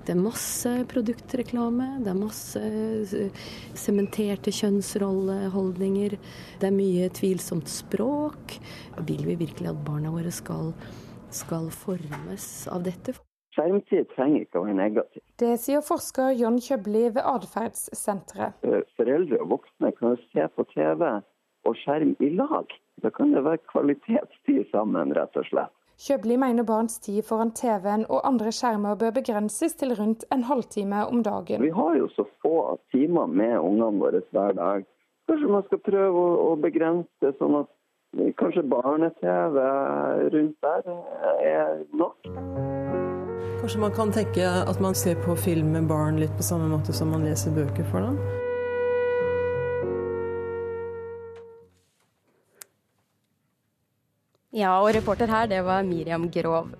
Det 0.07 0.15
er 0.15 0.23
masse 0.23 0.73
produktreklame, 0.89 1.91
det 2.05 2.13
er 2.13 2.17
masse 2.17 2.63
sementerte 3.77 4.53
kjønnsrolleholdninger, 4.55 6.15
det 6.63 6.71
er 6.71 6.75
mye 6.75 7.11
tvilsomt 7.13 7.69
språk. 7.69 8.57
Vil 9.05 9.25
vi 9.27 9.37
virkelig 9.43 9.73
at 9.73 9.85
barna 9.85 10.15
våre 10.15 10.33
skal, 10.33 10.71
skal 11.35 11.69
formes 11.83 12.51
av 12.71 12.87
dette? 12.87 13.19
Skjermtid 13.55 14.11
trenger 14.13 14.45
ikke 14.45 14.59
å 14.59 14.67
være 14.67 14.77
negativ. 14.77 15.23
Det 15.41 15.55
sier 15.61 15.81
forsker 15.85 16.35
John 16.37 16.59
Kjøbli 16.61 17.07
ved 17.15 17.23
Atferdssenteret. 17.25 18.61
Foreldre 18.99 19.41
og 19.41 19.55
voksne 19.55 19.91
kan 19.97 20.19
se 20.29 20.45
på 20.53 20.67
TV 20.75 21.03
og 21.09 21.81
skjerm 21.81 22.13
i 22.21 22.29
lag. 22.37 22.77
Da 23.01 23.09
kan 23.15 23.33
det 23.33 23.43
være 23.47 23.63
kvalitetstid 23.71 24.69
sammen, 24.73 25.15
rett 25.17 25.37
og 25.39 25.47
slett. 25.49 25.73
Kjøbli 25.99 26.37
mener 26.39 26.63
barns 26.63 26.99
tid 27.03 27.25
foran 27.27 27.49
TV-en 27.51 28.05
og 28.07 28.21
andre 28.27 28.53
skjermer 28.55 28.95
bør 29.01 29.11
begrenses 29.17 29.75
til 29.81 29.91
rundt 29.99 30.23
en 30.31 30.45
halvtime 30.47 31.01
om 31.11 31.23
dagen. 31.25 31.65
Vi 31.65 31.73
har 31.75 31.97
jo 31.99 32.07
så 32.13 32.23
få 32.43 32.77
timer 32.93 33.27
med 33.27 33.57
ungene 33.59 33.99
våre 33.99 34.21
hver 34.31 34.55
dag. 34.55 34.87
Kanskje 35.27 35.51
man 35.51 35.65
skal 35.67 35.83
prøve 35.83 36.23
å, 36.45 36.55
begrense 36.63 37.33
sånn 37.41 37.59
at 37.59 37.73
kanskje 38.39 38.63
barne-TV 38.71 39.59
rundt 40.37 40.57
der 40.63 40.93
er 41.43 41.83
nok. 41.93 42.31
Kanskje 43.59 43.79
man 43.79 43.91
kan 43.91 44.11
tenke 44.15 44.45
at 44.47 44.77
man 44.79 44.95
ser 44.95 45.17
på 45.19 45.35
film 45.35 45.73
med 45.75 45.87
barn 45.87 46.15
litt 46.19 46.31
på 46.37 46.43
samme 46.47 46.69
måte 46.71 46.93
som 46.95 47.09
man 47.11 47.25
leser 47.27 47.51
bøker 47.51 47.83
for 47.91 48.05
dem? 48.05 48.15
Ja, 54.55 54.77
og 54.79 54.93
reporter 54.95 55.27
her, 55.27 55.51
det 55.51 55.59
var 55.67 55.83
Miriam 55.83 56.29
Grov. 56.31 56.71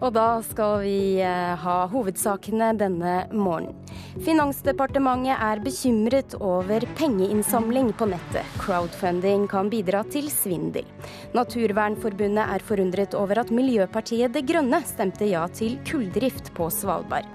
Og 0.00 0.14
da 0.16 0.40
skal 0.44 0.80
vi 0.80 1.20
eh, 1.20 1.54
ha 1.60 1.76
hovedsakene 1.92 2.72
denne 2.80 3.14
morgenen. 3.36 3.76
Finansdepartementet 4.24 5.36
er 5.36 5.60
bekymret 5.62 6.34
over 6.40 6.84
pengeinnsamling 6.98 7.92
på 7.96 8.08
nettet. 8.10 8.48
Crowdfunding 8.58 9.46
kan 9.50 9.70
bidra 9.70 10.02
til 10.10 10.26
svindel. 10.32 10.88
Naturvernforbundet 11.36 12.42
er 12.42 12.64
forundret 12.66 13.14
over 13.18 13.44
at 13.44 13.52
Miljøpartiet 13.54 14.34
De 14.34 14.42
Grønne 14.46 14.82
stemte 14.88 15.28
ja 15.30 15.44
til 15.54 15.78
kulldrift 15.88 16.50
på 16.56 16.70
Svalbard. 16.74 17.28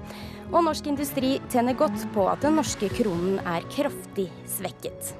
Og 0.51 0.65
norsk 0.67 0.89
industri 0.91 1.36
tjener 1.50 1.77
godt 1.77 2.07
på 2.17 2.27
at 2.29 2.43
den 2.45 2.60
norske 2.60 2.89
kronen 2.98 3.39
er 3.45 3.65
kraftig 3.74 4.27
svekket. 4.57 5.15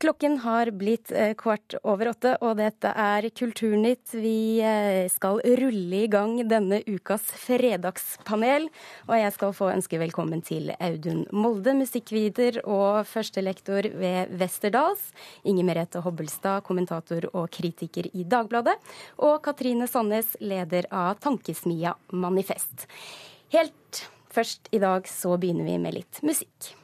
Klokken 0.00 0.38
har 0.38 0.70
blitt 0.70 1.10
eh, 1.12 1.34
kvart 1.36 1.74
over 1.84 2.08
åtte, 2.14 2.30
og 2.40 2.54
dette 2.56 2.88
er 2.96 3.26
Kulturnytt. 3.36 4.14
Vi 4.16 4.56
eh, 4.64 5.10
skal 5.12 5.42
rulle 5.60 5.98
i 5.98 6.08
gang 6.08 6.38
denne 6.48 6.78
ukas 6.86 7.26
fredagspanel. 7.42 8.70
Og 9.10 9.12
jeg 9.20 9.34
skal 9.36 9.52
få 9.58 9.68
ønske 9.74 10.00
velkommen 10.00 10.40
til 10.40 10.72
Audun 10.78 11.26
Molde, 11.36 11.76
musikkvider 11.76 12.62
og 12.62 13.04
førstelektor 13.12 13.90
ved 14.00 14.32
Westerdals. 14.40 15.04
Inger 15.44 15.68
Merete 15.68 16.00
Hobbelstad, 16.00 16.64
kommentator 16.64 17.28
og 17.34 17.52
kritiker 17.52 18.08
i 18.16 18.24
Dagbladet. 18.24 18.80
Og 19.20 19.36
Katrine 19.44 19.84
Sandnes, 19.84 20.32
leder 20.40 20.88
av 20.88 21.20
tankesmia 21.20 21.92
Manifest. 22.16 22.88
Helt 23.52 24.06
først 24.32 24.72
i 24.72 24.80
dag 24.80 25.04
så 25.12 25.36
begynner 25.36 25.68
vi 25.68 25.80
med 25.84 26.00
litt 26.00 26.24
musikk. 26.24 26.79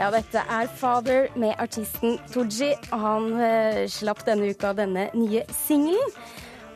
Ja, 0.00 0.06
dette 0.08 0.40
er 0.48 0.68
Father 0.80 1.26
med 1.36 1.58
artisten 1.60 2.14
Tooji. 2.32 2.70
Han 2.88 3.34
uh, 3.36 3.82
slapp 3.92 4.22
denne 4.24 4.46
uka 4.48 4.70
denne 4.72 5.10
nye 5.12 5.42
singelen. 5.52 6.14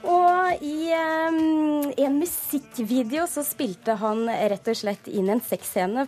Og 0.05 0.61
i 0.61 0.91
um, 0.93 1.87
en 1.89 2.19
musikkvideo 2.21 3.25
så 3.25 3.41
spilte 3.47 3.95
han 3.97 4.27
rett 4.29 4.69
og 4.69 4.77
slett 4.77 5.09
inn 5.09 5.31
en 5.33 5.41
sexscene 5.41 6.05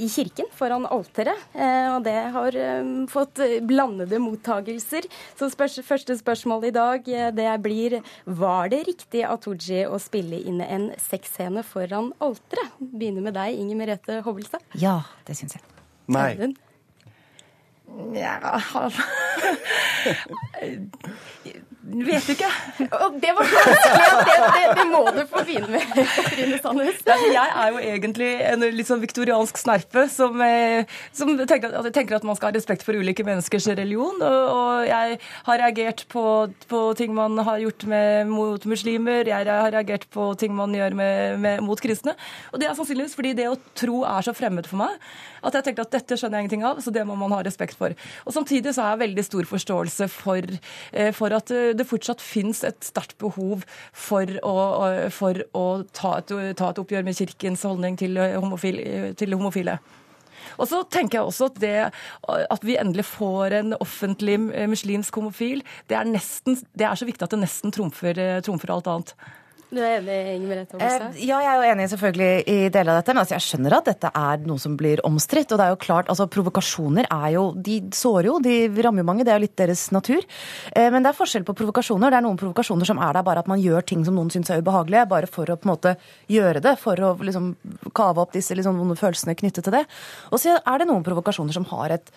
i 0.00 0.08
kirken 0.08 0.48
foran 0.56 0.86
alteret. 0.88 1.42
Uh, 1.52 1.98
og 1.98 2.06
det 2.06 2.16
har 2.32 2.56
um, 2.80 2.94
fått 3.12 3.42
blandede 3.68 4.22
mottagelser. 4.24 5.10
Så 5.36 5.50
spørs, 5.52 5.76
første 5.84 6.16
spørsmål 6.22 6.70
i 6.70 6.72
dag 6.78 7.10
det 7.36 7.50
blir 7.60 7.98
var 8.24 8.72
det 8.72 8.86
riktig 8.88 9.26
av 9.28 9.42
Tooji 9.44 9.82
å 9.84 10.00
spille 10.00 10.40
inn 10.40 10.64
en 10.64 10.88
sexscene 11.04 11.66
foran 11.68 12.14
alteret? 12.16 12.80
Begynner 12.80 13.28
med 13.28 13.36
deg, 13.36 13.60
Inger 13.60 13.82
Merete 13.82 14.18
Hobbelstad. 14.24 14.64
Ja, 14.80 15.02
det 15.28 15.36
syns 15.36 15.58
jeg. 15.58 15.79
Nei. 16.10 16.54
Ja 18.14 18.34
Vet 21.90 22.26
du 22.26 22.32
ikke. 22.32 22.50
Det 22.78 23.32
var 23.34 23.44
vanskelig. 23.50 24.10
Det, 24.28 24.36
det, 24.54 24.59
det, 24.78 24.86
må 24.90 25.02
du 25.14 25.20
få 25.30 25.42
begynne 25.46 25.70
med, 25.72 26.00
Trine 26.30 26.58
Sandnes. 26.62 27.00
Jeg 27.06 27.46
er 27.62 27.72
jo 27.72 27.80
egentlig 27.82 28.30
en 28.50 28.66
litt 28.76 28.88
sånn 28.88 29.02
viktoriansk 29.02 29.60
snerpe 29.60 30.06
som, 30.12 30.36
eh, 30.44 30.90
som 31.16 31.32
tenker, 31.38 31.72
at, 31.72 31.90
tenker, 31.94 32.18
at, 32.18 32.26
man 32.26 32.38
skal 32.38 32.50
ha 32.50 32.56
respekt 32.56 32.84
for 32.86 32.98
ulike 32.98 33.24
menneskers 33.26 33.70
religion. 33.72 34.20
Og, 34.20 34.40
og 34.54 34.86
jeg 34.88 35.18
har 35.48 35.62
reagert 35.64 36.04
på, 36.12 36.24
på, 36.70 36.82
ting 36.98 37.14
man 37.16 37.38
har 37.46 37.62
gjort 37.62 37.86
med, 37.90 38.30
mot 38.30 38.68
muslimer. 38.70 39.28
Jeg 39.30 39.48
har 39.50 39.74
reagert 39.74 40.06
på 40.14 40.30
ting 40.40 40.54
man 40.56 40.74
gjør 40.76 40.96
med, 40.98 41.40
med, 41.42 41.64
mot 41.66 41.80
kristne. 41.80 42.16
Og 42.52 42.62
det 42.62 42.70
er 42.70 42.78
sannsynligvis 42.78 43.16
fordi 43.18 43.34
det 43.38 43.50
å 43.50 43.58
tro 43.78 44.04
er 44.08 44.26
så 44.26 44.36
fremmed 44.36 44.68
for 44.70 44.82
meg 44.84 44.96
at 45.46 45.56
jeg 45.56 45.66
tenkte 45.66 45.86
at 45.86 45.94
dette 45.94 46.18
skjønner 46.18 46.38
jeg 46.38 46.46
ingenting 46.46 46.66
av, 46.68 46.80
så 46.84 46.92
det 46.94 47.04
må 47.08 47.16
man 47.18 47.32
ha 47.34 47.40
respekt 47.44 47.78
for. 47.78 47.94
Og 48.26 48.36
Samtidig 48.36 48.74
så 48.76 48.84
har 48.84 48.94
jeg 48.94 49.04
veldig 49.04 49.24
stor 49.26 49.48
forståelse 49.48 50.08
for, 50.12 50.56
eh, 50.92 51.10
for 51.16 51.36
at 51.36 51.52
eh, 51.54 51.72
det 51.76 51.88
fortsatt 51.88 52.22
fins 52.24 52.62
et 52.66 52.78
sterkt 52.84 53.16
behov 53.20 53.64
for 53.92 54.28
å, 54.44 54.54
for 55.14 55.40
å 55.56 55.64
ta, 55.96 56.18
et, 56.20 56.34
ta, 56.58 56.70
et, 56.70 56.82
oppgjør 56.82 57.06
med 57.06 57.18
kirkens 57.18 57.64
holdning 57.66 57.98
til, 58.00 58.18
eh, 58.20 58.36
homofil, 58.40 58.80
til 59.18 59.36
homofile. 59.36 59.78
Og 60.60 60.68
så 60.68 60.80
tenker 60.88 61.18
jeg 61.18 61.28
også 61.28 61.50
at 61.50 61.58
det 61.60 61.74
at 62.26 62.64
vi 62.64 62.78
endelig 62.80 63.04
får 63.10 63.54
en 63.58 63.74
offentlig 63.76 64.38
muslimsk 64.40 65.18
homofil, 65.20 65.60
det 65.88 65.98
er, 65.98 66.08
nesten, 66.08 66.56
det 66.76 66.86
er 66.88 66.96
så 66.96 67.08
viktig 67.08 67.26
at 67.26 67.34
det 67.34 67.42
nesten 67.42 67.74
trumfer, 67.74 68.18
trumfer 68.44 68.72
alt 68.74 68.88
annet. 68.90 69.14
Du 69.70 69.78
er 69.78 70.00
enig, 70.00 70.48
Merete 70.50 70.74
Hobbelstad? 70.74 71.12
Eh, 71.14 71.26
ja, 71.28 71.36
jeg 71.44 71.48
er 71.52 71.60
jo 71.60 71.66
enig 71.70 71.84
selvfølgelig 71.92 72.30
i 72.50 72.54
deler 72.74 72.90
av 72.90 72.96
dette. 72.98 73.14
Men 73.14 73.20
altså, 73.22 73.34
jeg 73.36 73.44
skjønner 73.44 73.76
at 73.76 73.86
dette 73.86 74.08
er 74.18 74.40
noe 74.50 74.58
som 74.58 74.72
blir 74.78 75.02
omstridt. 75.06 75.52
Og 75.54 75.60
det 75.60 75.66
er 75.66 75.74
jo 75.76 75.78
klart, 75.84 76.08
altså 76.10 76.26
provokasjoner 76.26 77.06
er 77.06 77.28
jo 77.36 77.44
De 77.54 77.76
sårer 77.94 78.26
jo, 78.26 78.38
de 78.42 78.56
rammer 78.82 79.04
jo 79.04 79.06
mange. 79.06 79.26
Det 79.26 79.30
er 79.30 79.38
jo 79.38 79.44
litt 79.44 79.54
deres 79.60 79.84
natur. 79.94 80.26
Eh, 80.74 80.88
men 80.90 81.06
det 81.06 81.12
er 81.12 81.18
forskjell 81.20 81.46
på 81.46 81.54
provokasjoner. 81.60 82.10
Det 82.10 82.18
er 82.18 82.24
noen 82.26 82.40
provokasjoner 82.40 82.90
som 82.90 82.98
er 82.98 83.14
der 83.14 83.26
bare 83.28 83.44
at 83.44 83.50
man 83.52 83.62
gjør 83.62 83.86
ting 83.86 84.02
som 84.08 84.18
noen 84.18 84.32
syns 84.34 84.50
er 84.50 84.64
ubehagelige, 84.64 85.04
bare 85.12 85.30
for 85.30 85.46
å 85.46 85.58
på 85.60 85.68
en 85.68 85.72
måte 85.76 85.94
gjøre 86.34 86.64
det. 86.66 86.74
For 86.82 87.04
å 87.06 87.12
liksom 87.22 87.52
kave 87.94 88.24
opp 88.24 88.34
disse 88.34 88.58
liksom, 88.58 88.82
vonde 88.82 88.98
følelsene 88.98 89.36
knyttet 89.38 89.68
til 89.68 89.78
det. 89.78 89.84
Og 90.34 90.42
så 90.42 90.58
er 90.58 90.82
det 90.82 90.90
noen 90.90 91.06
provokasjoner 91.06 91.54
som 91.54 91.68
har 91.70 91.94
et 91.94 92.10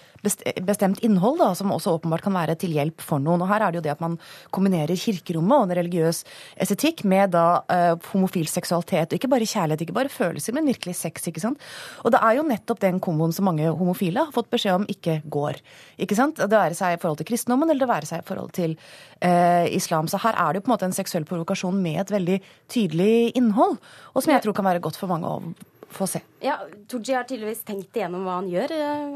bestemt 0.65 1.05
innhold, 1.05 1.38
da, 1.43 1.51
som 1.53 1.69
også 1.75 2.00
åpenbart 2.00 2.25
kan 2.25 2.33
være 2.33 2.57
til 2.65 2.74
hjelp 2.74 3.05
for 3.05 3.22
noen. 3.22 3.45
Og 3.45 3.53
her 3.53 3.62
er 3.62 3.69
det 3.69 3.83
jo 3.83 3.86
det 3.86 3.93
at 3.93 4.01
man 4.01 4.17
kombinerer 4.50 4.98
kirkerommet 4.98 5.60
og 5.60 5.69
en 5.69 5.77
religiøs 5.83 6.25
estetikk 6.65 7.05
med 7.05 7.36
da 7.38 7.42
uh, 7.69 7.93
homofil 8.12 8.47
seksualitet. 8.50 9.12
Og 9.13 9.19
ikke 9.19 9.31
bare 9.31 9.47
kjærlighet, 9.47 9.85
ikke 9.85 9.95
bare 9.95 10.12
følelser, 10.12 10.55
men 10.57 10.69
virkelig 10.69 10.95
sex. 11.00 11.27
ikke 11.29 11.43
sant? 11.43 11.62
Og 12.03 12.13
det 12.13 12.21
er 12.21 12.38
jo 12.38 12.45
nettopp 12.47 12.81
den 12.83 13.01
komboen 13.03 13.35
som 13.35 13.47
mange 13.50 13.69
homofile 13.69 14.25
har 14.27 14.35
fått 14.35 14.51
beskjed 14.53 14.81
om 14.81 14.88
ikke 14.91 15.19
går. 15.31 15.59
ikke 16.05 16.17
sant? 16.19 16.39
Det 16.39 16.59
være 16.59 16.77
seg 16.77 16.97
i 16.97 17.01
forhold 17.01 17.21
til 17.21 17.29
kristendommen 17.31 17.69
eller 17.69 17.85
det 17.85 17.91
være 17.93 18.09
seg 18.09 18.23
i 18.23 18.27
forhold 18.27 18.53
til 18.55 18.77
uh, 18.77 19.65
islam. 19.69 20.09
Så 20.12 20.21
her 20.23 20.38
er 20.38 20.53
det 20.53 20.62
jo 20.62 20.67
på 20.67 20.71
en 20.71 20.77
måte 20.77 20.89
en 20.89 20.95
seksuell 20.95 21.27
provokasjon 21.29 21.83
med 21.83 22.01
et 22.05 22.15
veldig 22.15 22.39
tydelig 22.71 23.33
innhold, 23.38 23.77
og 24.13 24.23
som 24.23 24.33
jeg 24.33 24.43
tror 24.45 24.57
kan 24.57 24.67
være 24.67 24.83
godt 24.83 25.00
for 25.00 25.12
mange 25.12 25.29
å 25.29 25.71
få 25.95 26.07
se. 26.09 26.21
Ja, 26.43 26.57
Tooji 26.91 27.15
har 27.15 27.23
tydeligvis 27.29 27.63
tenkt 27.67 27.95
igjennom 27.95 28.25
hva 28.27 28.39
han 28.41 28.50
gjør. 28.51 28.73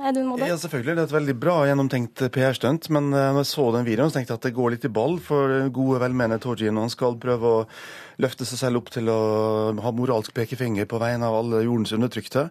Edun 0.07 0.29
Molde? 0.29 0.47
Ja, 0.47 0.55
selvfølgelig. 0.61 0.95
Det 0.95 1.03
er 1.03 1.09
et 1.09 1.17
veldig 1.17 1.37
bra 1.41 1.55
gjennomtenkt 1.67 2.25
PR-stunt. 2.33 2.89
Men 2.95 3.11
når 3.11 3.41
jeg 3.41 3.51
så 3.51 3.69
den 3.75 3.87
videoen, 3.87 4.11
så 4.11 4.19
tenkte 4.19 4.35
jeg 4.35 4.41
at 4.41 4.49
det 4.49 4.57
går 4.57 4.75
litt 4.75 4.87
i 4.87 4.93
ball 4.93 5.17
for 5.23 5.55
gode, 5.75 6.01
velmenende 6.05 6.39
Tooji 6.43 6.71
når 6.71 6.87
han 6.87 6.93
skal 6.93 7.19
prøve 7.21 7.53
å 7.59 7.63
løfte 8.17 8.47
seg 8.49 8.57
selv 8.57 8.79
opp 8.79 8.87
til 8.89 9.11
å 9.13 9.19
ha 9.83 9.91
moralsk 9.93 10.33
pekefinger 10.33 10.87
på 10.89 10.97
vegne 11.01 11.27
av 11.27 11.35
alle 11.37 11.59
jordens 11.67 11.93
undertrykte. 11.93 12.47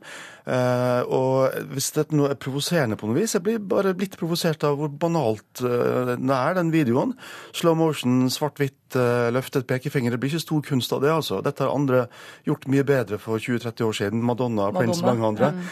Og 0.46 1.56
hvis 1.72 1.88
dette 1.96 2.14
nå 2.14 2.28
er 2.30 2.38
provoserende 2.38 2.94
på 2.94 3.08
noe 3.08 3.16
vis 3.18 3.32
Jeg 3.34 3.42
blir 3.42 3.56
bare 3.58 3.96
blitt 3.98 4.14
provosert 4.14 4.62
av 4.62 4.76
hvor 4.78 4.92
banalt 4.94 5.58
det 5.58 6.14
er, 6.22 6.54
den 6.54 6.70
videoen. 6.70 7.16
Slow 7.50 7.74
motion, 7.74 8.28
svart-hvitt, 8.30 8.94
løftet 9.34 9.66
pekefinger. 9.66 10.14
Det 10.14 10.20
blir 10.22 10.30
ikke 10.30 10.44
stor 10.44 10.62
kunst 10.68 10.94
av 10.94 11.02
det, 11.02 11.10
altså. 11.10 11.40
Dette 11.42 11.66
har 11.66 11.74
andre 11.74 12.04
gjort 12.46 12.68
mye 12.70 12.86
bedre 12.86 13.18
for 13.18 13.42
20-30 13.42 13.88
år 13.88 13.98
siden. 13.98 14.15
Madonna, 14.22 14.68
Madonna. 14.70 14.78
Prince, 14.78 15.04
mange 15.06 15.26
andre. 15.26 15.50
Mm. 15.52 15.66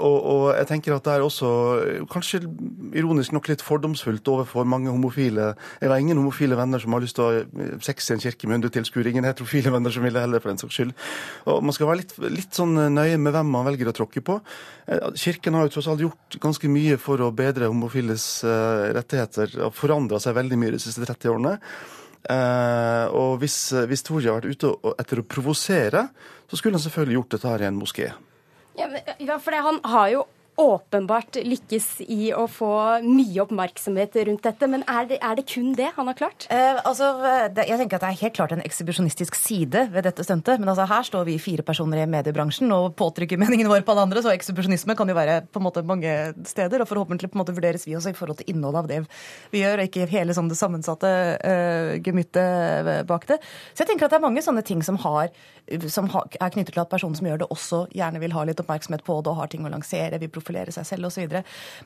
Og, 0.00 0.16
og, 0.32 0.44
jeg 0.58 0.68
tenker 0.70 0.96
at 0.96 1.06
det 1.06 1.14
er 1.14 1.24
også 1.24 1.50
kanskje 2.10 2.42
ironisk 2.98 3.34
nok 3.36 3.50
litt 3.50 3.64
fordomsfullt 3.64 4.26
overfor 4.32 4.68
mange 4.68 4.90
homofile. 4.90 5.52
Jeg 5.80 5.92
har 5.92 6.02
ingen 6.02 6.18
homofile 6.18 6.58
venner 6.58 6.82
som 6.82 6.96
har 6.96 7.04
lyst 7.04 7.18
til 7.18 7.26
å 7.26 7.30
ha 7.30 7.68
sex 7.84 8.10
i 8.10 8.16
en 8.16 8.22
kirke 8.22 8.50
med 8.50 8.60
100 8.60 8.74
tilskuere. 8.78 9.12
Ingen 9.12 9.28
heterofile 9.28 9.72
venner 9.74 9.94
som 9.94 10.06
vil 10.06 10.16
det 10.16 10.24
heller, 10.24 10.42
for 10.42 10.52
den 10.52 10.62
saks 10.62 10.78
skyld. 10.80 10.96
Og 11.50 11.62
Man 11.66 11.76
skal 11.76 11.90
være 11.90 12.02
litt, 12.02 12.16
litt 12.40 12.56
sånn 12.56 12.74
nøye 12.94 13.20
med 13.20 13.34
hvem 13.36 13.54
man 13.54 13.68
velger 13.68 13.92
å 13.92 13.96
tråkke 13.96 14.24
på. 14.26 14.40
Kirken 15.18 15.56
har 15.56 15.68
jo 15.68 15.74
tross 15.76 15.90
alt 15.92 16.02
gjort 16.02 16.40
ganske 16.42 16.70
mye 16.72 16.98
for 17.00 17.22
å 17.22 17.30
bedre 17.34 17.70
homofiles 17.70 18.26
rettigheter, 18.96 19.54
og 19.66 19.74
forandra 19.76 20.20
seg 20.22 20.38
veldig 20.38 20.58
mye 20.60 20.76
de 20.76 20.82
siste 20.82 21.06
30 21.06 21.34
årene. 21.36 21.58
Uh, 22.28 23.06
og 23.16 23.38
hvis, 23.40 23.56
hvis 23.88 24.04
Torje 24.04 24.28
har 24.28 24.42
vært 24.42 24.58
ute 24.58 24.94
etter 25.00 25.22
å 25.22 25.26
provosere, 25.26 26.04
så 26.50 26.58
skulle 26.58 26.76
han 26.76 26.84
selvfølgelig 26.84 27.16
gjort 27.16 27.36
dette 27.36 27.54
her 27.54 27.64
i 27.64 27.68
en 27.70 27.78
moské. 27.80 28.10
Ja, 28.76 28.88
men, 28.90 29.00
ja 29.22 29.38
for 29.40 29.56
han 29.56 29.80
har 29.88 30.10
jo 30.12 30.26
åpenbart 30.60 31.38
lykkes 31.44 31.88
i 32.06 32.30
å 32.36 32.46
få 32.50 32.72
mye 33.04 33.42
oppmerksomhet 33.44 34.16
rundt 34.28 34.44
dette. 34.44 34.68
Men 34.70 34.84
er 34.90 35.08
det, 35.10 35.18
er 35.24 35.38
det 35.38 35.46
kun 35.50 35.72
det 35.78 35.90
han 35.96 36.10
har 36.10 36.18
klart? 36.18 36.46
Eh, 36.52 36.80
altså, 36.84 37.12
det, 37.54 37.66
jeg 37.70 37.80
tenker 37.80 37.98
at 37.98 38.04
Det 38.04 38.10
er 38.10 38.20
helt 38.24 38.36
klart 38.36 38.54
en 38.54 38.64
ekshibisjonistisk 38.64 39.38
side 39.38 39.86
ved 39.94 40.06
dette 40.08 40.26
stuntet. 40.26 40.60
Men 40.60 40.72
altså, 40.72 40.88
her 40.90 41.06
står 41.06 41.26
vi 41.28 41.38
fire 41.42 41.64
personer 41.66 42.02
i 42.02 42.08
mediebransjen 42.10 42.70
og 42.76 42.94
påtrykker 43.00 43.40
meningen 43.40 43.70
vår 43.70 43.84
på 43.86 43.94
alle 43.94 44.06
andre. 44.08 44.24
Så 44.24 44.34
ekshibisjonisme 44.34 44.96
kan 44.98 45.10
jo 45.10 45.16
være 45.18 45.40
på 45.48 45.62
en 45.62 45.66
måte 45.68 45.84
mange 45.86 46.16
steder. 46.48 46.84
Og 46.84 46.90
forhåpentlig 46.90 47.32
på 47.32 47.38
en 47.38 47.44
måte 47.44 47.56
vurderes 47.56 47.86
vi 47.88 47.96
også 47.98 48.12
i 48.12 48.18
forhold 48.18 48.40
til 48.42 48.52
innholdet 48.54 48.84
av 48.84 48.90
det 48.90 49.00
vi 49.50 49.62
gjør, 49.62 49.80
og 49.80 49.88
ikke 49.88 50.08
hele 50.10 50.34
sånn, 50.36 50.50
det 50.50 50.58
sammensatte 50.58 51.10
uh, 51.40 51.94
gemyttet 52.04 53.06
bak 53.08 53.26
det. 53.30 53.40
Så 53.72 53.84
jeg 53.84 53.92
tenker 53.92 54.06
at 54.06 54.14
det 54.14 54.20
er 54.20 54.26
mange 54.26 54.44
sånne 54.44 54.64
ting 54.66 54.82
som, 54.86 54.98
har, 55.04 55.30
som 55.92 56.08
er 56.10 56.52
knyttet 56.54 56.74
til 56.74 56.82
at 56.82 56.90
personen 56.90 57.16
som 57.18 57.28
gjør 57.28 57.42
det, 57.42 57.50
også 57.54 57.82
gjerne 57.94 58.22
vil 58.22 58.34
ha 58.34 58.46
litt 58.48 58.62
oppmerksomhet 58.62 59.04
på 59.06 59.20
det 59.22 59.32
og 59.32 59.38
har 59.40 59.52
ting 59.52 59.66
å 59.66 59.72
lansere. 59.72 60.18
vil 60.22 60.32
profilere 60.32 60.74
seg 60.74 60.88
selv 60.88 61.10
osv. 61.10 61.36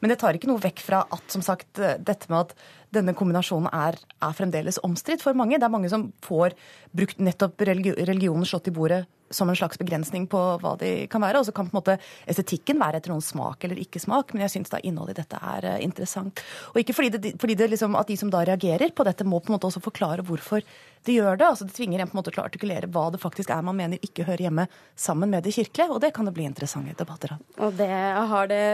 Men 0.00 0.12
det 0.12 0.18
tar 0.22 0.36
ikke 0.36 0.50
noe 0.50 0.62
vekk 0.62 0.82
fra 0.84 1.04
at 1.14 1.34
som 1.34 1.44
sagt, 1.44 1.70
dette 1.78 2.30
med 2.32 2.40
at 2.46 2.56
denne 2.94 3.16
kombinasjonen 3.16 3.70
er, 3.74 3.98
er 3.98 4.38
fremdeles 4.38 4.80
omstridt 4.86 5.24
for 5.24 5.36
mange. 5.38 5.58
Det 5.58 5.68
er 5.68 5.74
mange 5.74 5.90
som 5.92 6.08
får 6.24 6.56
brukt 6.94 7.20
nettopp 7.22 7.66
religionen 7.66 8.48
slått 8.48 8.70
i 8.70 8.74
bordet 8.74 9.04
som 9.30 9.48
en 9.48 9.56
slags 9.56 9.78
begrensning 9.78 10.26
på 10.30 10.40
hva 10.62 10.74
de 10.80 10.92
kan 11.10 11.22
være. 11.24 11.40
Og 11.40 11.48
så 11.48 11.54
kan 11.54 11.68
på 11.68 11.74
en 11.74 11.80
måte 11.80 11.98
estetikken 12.30 12.80
være 12.80 13.00
etter 13.00 13.12
noen 13.12 13.24
smak 13.24 13.66
eller 13.66 13.80
ikke 13.80 14.02
smak, 14.02 14.34
men 14.34 14.44
jeg 14.46 14.56
syns 14.56 14.72
da 14.72 14.80
innholdet 14.84 15.18
i 15.18 15.22
dette 15.22 15.40
er 15.40 15.68
uh, 15.74 15.76
interessant. 15.84 16.42
Og 16.72 16.82
ikke 16.82 16.96
fordi, 16.96 17.12
det, 17.16 17.34
fordi 17.40 17.58
det 17.58 17.70
liksom, 17.74 17.96
at 17.98 18.10
de 18.10 18.18
som 18.20 18.32
da 18.32 18.44
reagerer 18.46 18.94
på 18.94 19.06
dette, 19.06 19.26
må 19.26 19.40
på 19.40 19.52
en 19.52 19.58
måte 19.58 19.70
også 19.70 19.82
forklare 19.84 20.24
hvorfor 20.26 20.64
de 21.04 21.18
gjør 21.18 21.36
det. 21.40 21.46
altså 21.46 21.66
Det 21.68 21.76
tvinger 21.76 22.00
en 22.00 22.10
på 22.10 22.16
en 22.16 22.20
måte 22.22 22.32
til 22.32 22.40
å 22.40 22.46
artikulere 22.46 22.88
hva 22.92 23.08
det 23.12 23.20
faktisk 23.20 23.50
er 23.52 23.64
man 23.64 23.76
mener 23.76 24.00
ikke 24.04 24.24
hører 24.28 24.46
hjemme 24.46 24.66
sammen 24.96 25.32
med 25.32 25.44
det 25.44 25.54
kirkelige, 25.56 25.90
og 25.92 26.00
det 26.04 26.14
kan 26.16 26.28
det 26.28 26.34
bli 26.36 26.46
interessante 26.48 26.96
debatter 26.96 27.34
av. 27.34 27.42
Og 27.66 27.76
det 27.76 27.90
har 28.34 28.48
det 28.48 28.64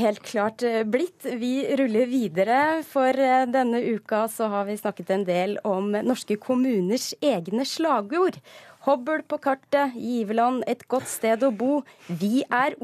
helt 0.00 0.22
klart 0.26 0.64
blitt. 0.90 1.26
Vi 1.26 1.52
ruller 1.78 2.10
videre. 2.10 2.60
For 2.86 3.12
denne 3.14 3.65
uka 3.74 4.26
så 4.30 4.46
har 4.52 4.68
vi 4.68 4.76
snakket 4.78 5.10
en 5.10 5.24
del 5.26 5.58
om 5.66 5.90
norske 6.06 6.36
kommuners 6.38 7.12
egne 7.24 7.66
slagord. 7.66 8.38
Hobbel 8.86 9.24
på 9.26 9.40
kartet, 9.42 9.96
Giveland 9.98 10.62
et 10.70 10.84
godt 10.86 11.08
sted 11.10 11.42
å 11.42 11.50
bo. 11.50 11.80
Vi 12.06 12.44
er 12.46 12.76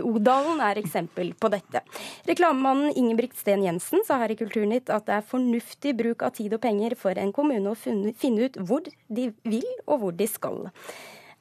Odalen 0.00 0.62
er 0.64 0.80
eksempel 0.80 1.34
på 1.36 1.50
dette. 1.52 1.82
Reklamemannen 2.28 2.94
Ingebrigt 2.96 3.36
Sten 3.36 3.66
Jensen 3.66 4.00
sa 4.06 4.16
her 4.22 4.32
i 4.32 4.38
Kulturnytt 4.40 4.88
at 4.88 5.04
det 5.10 5.18
er 5.18 5.28
fornuftig 5.34 5.92
bruk 5.98 6.24
av 6.24 6.32
tid 6.38 6.56
og 6.56 6.62
penger 6.64 6.96
for 6.96 7.20
en 7.20 7.34
kommune 7.36 7.74
å 7.74 7.76
finne 7.76 8.48
ut 8.48 8.56
hvor 8.56 8.88
de 8.88 9.28
vil 9.44 9.68
og 9.84 10.00
hvor 10.00 10.16
de 10.16 10.30
skal. 10.30 10.64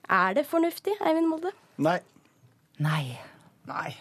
Er 0.10 0.36
det 0.36 0.48
fornuftig, 0.50 0.98
Eivind 1.00 1.32
Molde? 1.32 1.56
Nei. 1.80 2.00
Nei. 2.84 3.04
Nei. 3.70 3.92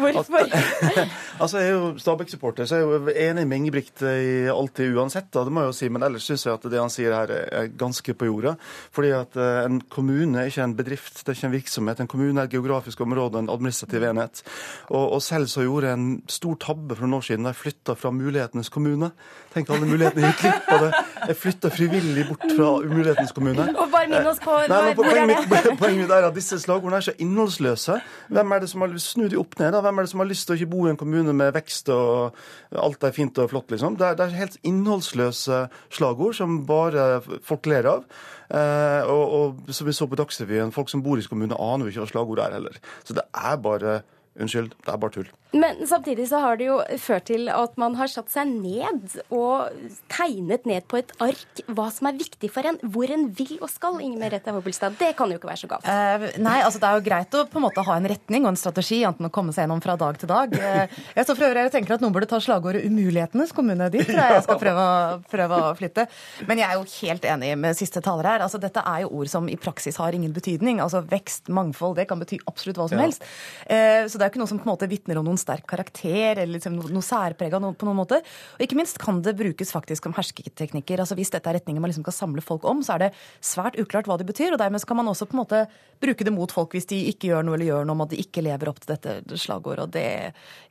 Hvorfor? 0.00 0.46
altså, 1.42 1.58
Jeg 1.58 1.68
er 1.68 1.72
jo 1.74 1.98
Stabæk-supporter, 1.98 2.64
så 2.64 2.78
jeg 2.78 2.84
er 2.84 2.90
jo 2.90 3.12
enig 3.26 3.46
med 3.48 3.56
Ingebrigt 3.56 4.02
i 4.06 4.48
alltid 4.52 4.96
uansett. 4.96 5.28
Da, 5.34 5.44
det 5.44 5.52
må 5.52 5.64
jeg 5.64 5.72
jo 5.72 5.76
si, 5.76 5.88
Men 5.88 6.06
ellers 6.06 6.26
syns 6.28 6.46
jeg 6.46 6.54
at 6.54 6.66
det 6.70 6.80
han 6.80 6.92
sier 6.92 7.14
her 7.14 7.32
er 7.34 7.70
ganske 7.78 8.14
på 8.14 8.28
jorda. 8.28 8.54
Fordi 8.94 9.12
at 9.16 9.36
uh, 9.36 9.64
en 9.66 9.80
kommune 9.92 10.40
er 10.40 10.50
ikke 10.50 10.64
en 10.64 10.76
bedrift, 10.78 11.20
det 11.20 11.32
er 11.32 11.38
ikke 11.38 11.50
en 11.50 11.56
virksomhet. 11.56 12.00
En 12.00 12.10
kommune 12.10 12.40
er 12.40 12.48
et 12.48 12.54
geografisk 12.54 13.00
område, 13.04 13.42
en 13.42 13.52
administrativ 13.52 14.06
enhet. 14.06 14.42
Og, 14.88 15.04
og 15.18 15.22
selv 15.22 15.50
så 15.52 15.66
gjorde 15.66 15.90
jeg 15.90 16.00
en 16.00 16.22
stor 16.30 16.56
tabbe 16.62 16.96
for 16.96 17.06
noen 17.06 17.18
år 17.20 17.28
siden 17.28 17.46
da 17.46 17.54
jeg 17.54 17.62
flytta 17.64 17.96
fra 17.98 18.14
Mulighetenes 18.14 18.72
kommune. 18.72 19.10
Tenk 19.54 19.70
alle 19.74 19.88
mulighetene 19.88 20.30
gikk 20.30 20.44
glipp 20.44 20.68
av 20.70 20.84
det. 20.84 20.90
Jeg 21.30 21.38
flytta 21.40 21.70
frivillig 21.74 22.26
bort 22.28 22.46
fra 22.54 22.68
Umulighetens 22.84 23.34
kommune. 23.34 23.66
Og 23.74 23.90
bare 23.90 24.06
minn 24.10 24.28
oss 24.30 24.38
på 24.42 24.54
Nei, 24.70 24.94
hvor 24.94 25.10
er 25.10 25.26
det? 25.26 25.38
Poenget 25.80 26.04
mitt 26.04 26.14
er 26.14 26.28
at 26.28 26.36
disse 26.36 26.58
slagordene 26.62 27.00
er 27.00 27.08
så 27.08 27.14
innholdsløse. 27.18 27.98
Hvem 28.30 28.54
er 28.54 28.62
det 28.62 28.70
som 28.70 28.84
har 28.84 28.94
snudd 29.02 29.32
de 29.34 29.40
opp 29.40 29.49
ned? 29.58 29.72
da? 29.74 29.80
Hvem 29.82 29.98
er 29.98 30.06
det 30.06 30.12
som 30.12 30.22
har 30.22 30.28
lyst 30.30 30.46
til 30.46 30.54
å 30.54 30.58
ikke 30.60 30.70
bo 30.70 30.84
i 30.86 30.92
en 30.92 31.00
kommune 31.00 31.34
med 31.36 31.54
vekst 31.56 31.90
og 31.94 32.36
alt 32.78 33.06
er 33.06 33.16
fint 33.16 33.40
og 33.42 33.50
flott, 33.50 33.72
liksom? 33.74 33.96
Det 33.98 34.06
er, 34.06 34.18
det 34.18 34.26
er 34.26 34.38
helt 34.38 34.60
innholdsløse 34.70 35.64
slagord 35.90 36.38
som 36.38 36.60
bare 36.68 37.08
folk 37.46 37.66
ler 37.70 37.90
av. 37.90 38.06
Eh, 38.50 39.10
og, 39.10 39.24
og 39.40 39.74
som 39.74 39.88
vi 39.88 39.96
så 39.96 40.08
på 40.10 40.18
Dagsrevyen, 40.20 40.74
folk 40.74 40.92
som 40.92 41.02
bor 41.02 41.18
i 41.18 41.26
kommunen 41.26 41.56
aner 41.56 41.86
jo 41.88 41.94
ikke 41.94 42.04
hva 42.04 42.12
slagordet 42.14 42.46
er 42.46 42.58
heller. 42.58 42.80
Så 43.02 43.16
det 43.18 43.26
er 43.34 43.60
bare 43.62 44.00
Unnskyld, 44.40 44.74
det 44.84 44.92
er 44.92 45.00
bare 45.00 45.14
tull. 45.18 45.30
Men 45.52 45.80
samtidig 45.86 46.28
så 46.30 46.38
har 46.44 46.58
det 46.60 46.68
jo 46.68 46.76
ført 47.02 47.26
til 47.26 47.48
at 47.50 47.74
man 47.80 47.96
har 47.98 48.10
satt 48.10 48.30
seg 48.30 48.46
ned 48.50 49.16
og 49.34 49.72
tegnet 50.12 50.66
ned 50.68 50.86
på 50.90 51.00
et 51.00 51.10
ark 51.22 51.62
hva 51.66 51.88
som 51.90 52.06
er 52.10 52.18
viktig 52.20 52.50
for 52.54 52.66
en, 52.70 52.78
hvor 52.94 53.10
en 53.10 53.26
vil 53.34 53.56
og 53.58 53.70
skal. 53.72 53.98
Inger 54.00 54.20
Merete 54.20 54.54
Hobbelstad, 54.54 54.94
det 55.00 55.10
kan 55.18 55.32
jo 55.32 55.40
ikke 55.40 55.50
være 55.50 55.62
så 55.64 55.70
galt. 55.72 55.88
Uh, 55.88 56.26
nei, 56.40 56.60
altså 56.62 56.80
det 56.82 56.88
er 56.88 57.00
jo 57.00 57.06
greit 57.08 57.34
å 57.34 57.42
på 57.50 57.58
en 57.58 57.66
måte 57.66 57.84
ha 57.86 57.96
en 57.98 58.08
retning 58.12 58.46
og 58.46 58.52
en 58.52 58.60
strategi, 58.60 59.00
enten 59.06 59.26
å 59.26 59.32
komme 59.34 59.54
seg 59.54 59.66
gjennom 59.66 59.82
fra 59.82 59.96
dag 60.00 60.20
til 60.22 60.30
dag. 60.30 60.54
Uh, 60.54 61.00
jeg 61.18 61.26
så 61.26 61.34
for 61.34 61.48
øvrig 61.48 61.66
og 61.66 61.74
tenker 61.74 61.96
at 61.96 62.04
noen 62.04 62.14
burde 62.14 62.30
ta 62.30 62.38
slagordet 62.42 62.86
'Umulighetenes 62.86 63.54
kommune' 63.56 63.90
dit. 63.90 64.06
Jeg 64.30 64.44
skal 64.46 64.60
prøve, 64.60 64.86
prøve, 65.32 65.60
å 65.60 65.74
flytte. 65.78 66.06
Men 66.46 66.62
jeg 66.62 66.68
er 66.70 66.78
jo 66.78 66.86
helt 67.00 67.26
enig 67.26 67.52
med 67.58 67.78
siste 67.78 68.02
taler 68.04 68.28
her. 68.30 68.46
Altså 68.46 68.60
Dette 68.62 68.84
er 68.86 69.02
jo 69.04 69.10
ord 69.20 69.30
som 69.32 69.48
i 69.50 69.58
praksis 69.58 69.98
har 70.00 70.14
ingen 70.14 70.32
betydning. 70.36 70.78
Altså 70.80 71.02
Vekst, 71.10 71.50
mangfold, 71.50 71.98
det 71.98 72.06
kan 72.10 72.22
bety 72.22 72.38
absolutt 72.46 72.78
hva 72.78 72.88
som 72.92 73.02
helst. 73.02 73.26
Uh, 73.66 74.06
så 74.06 74.20
det 74.20 74.28
er 74.28 74.29
jo 74.30 74.34
ikke 74.34 74.42
noe 74.42 74.50
som 74.50 74.60
på 74.60 74.68
en 74.68 74.72
måte 74.72 74.88
vitner 74.90 75.18
om 75.20 75.26
noen 75.26 75.40
sterk 75.40 75.66
karakter 75.68 76.38
eller 76.38 76.54
liksom 76.56 76.76
noe, 76.78 76.90
noe 76.94 77.04
særprega 77.04 77.60
på 77.60 77.88
noen 77.88 77.98
måte. 77.98 78.20
Og 78.56 78.64
ikke 78.64 78.78
minst 78.78 79.00
kan 79.02 79.20
det 79.24 79.34
brukes 79.38 79.74
faktisk 79.74 80.06
som 80.06 80.14
hersketeknikker. 80.16 81.02
Altså 81.02 81.18
Hvis 81.18 81.32
dette 81.34 81.50
er 81.50 81.58
retninger 81.58 81.82
man 81.82 81.92
liksom 81.92 82.06
skal 82.06 82.16
samle 82.16 82.44
folk 82.44 82.64
om, 82.68 82.84
så 82.86 82.96
er 82.96 83.06
det 83.06 83.10
svært 83.44 83.78
uklart 83.80 84.08
hva 84.10 84.18
de 84.20 84.28
betyr. 84.28 84.54
Og 84.54 84.62
dermed 84.62 84.86
kan 84.86 85.00
man 85.00 85.10
også 85.10 85.28
på 85.28 85.36
en 85.36 85.42
måte 85.42 85.64
bruke 86.00 86.26
det 86.26 86.34
mot 86.34 86.52
folk 86.54 86.76
hvis 86.76 86.88
de 86.90 87.02
ikke 87.10 87.32
gjør 87.32 87.44
noe 87.46 87.58
eller 87.58 87.70
gjør 87.72 87.88
noe 87.88 87.98
om 87.98 88.06
at 88.06 88.14
de 88.14 88.22
ikke 88.22 88.44
lever 88.46 88.70
opp 88.70 88.80
til 88.82 88.94
dette 88.94 89.40
slagordet. 89.40 89.88
Og 89.88 89.94
det, 89.96 90.06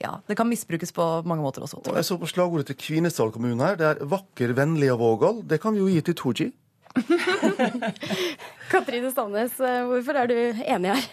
ja, 0.02 0.16
det 0.26 0.40
kan 0.40 0.50
misbrukes 0.50 0.96
på 0.96 1.10
mange 1.30 1.46
måter 1.46 1.66
også. 1.68 1.84
Og 1.86 2.00
jeg 2.00 2.08
så 2.08 2.18
på 2.22 2.32
slagordet 2.32 2.72
til 2.72 2.80
Kvinesdal 2.80 3.36
kommune 3.36 3.64
her. 3.66 3.78
Det 3.80 3.92
er 3.92 4.02
'vakker, 4.06 4.56
vennlig 4.56 4.92
og 4.96 5.04
vågal'. 5.04 5.44
Det 5.48 5.62
kan 5.62 5.74
vi 5.74 5.84
jo 5.84 5.92
gi 5.92 6.02
til 6.02 6.16
Tooji. 6.16 6.52
Katrine 8.72 9.12
Stavnes, 9.12 9.54
hvorfor 9.58 10.18
er 10.18 10.30
du 10.30 10.38
enig 10.66 10.96
her? 10.96 11.06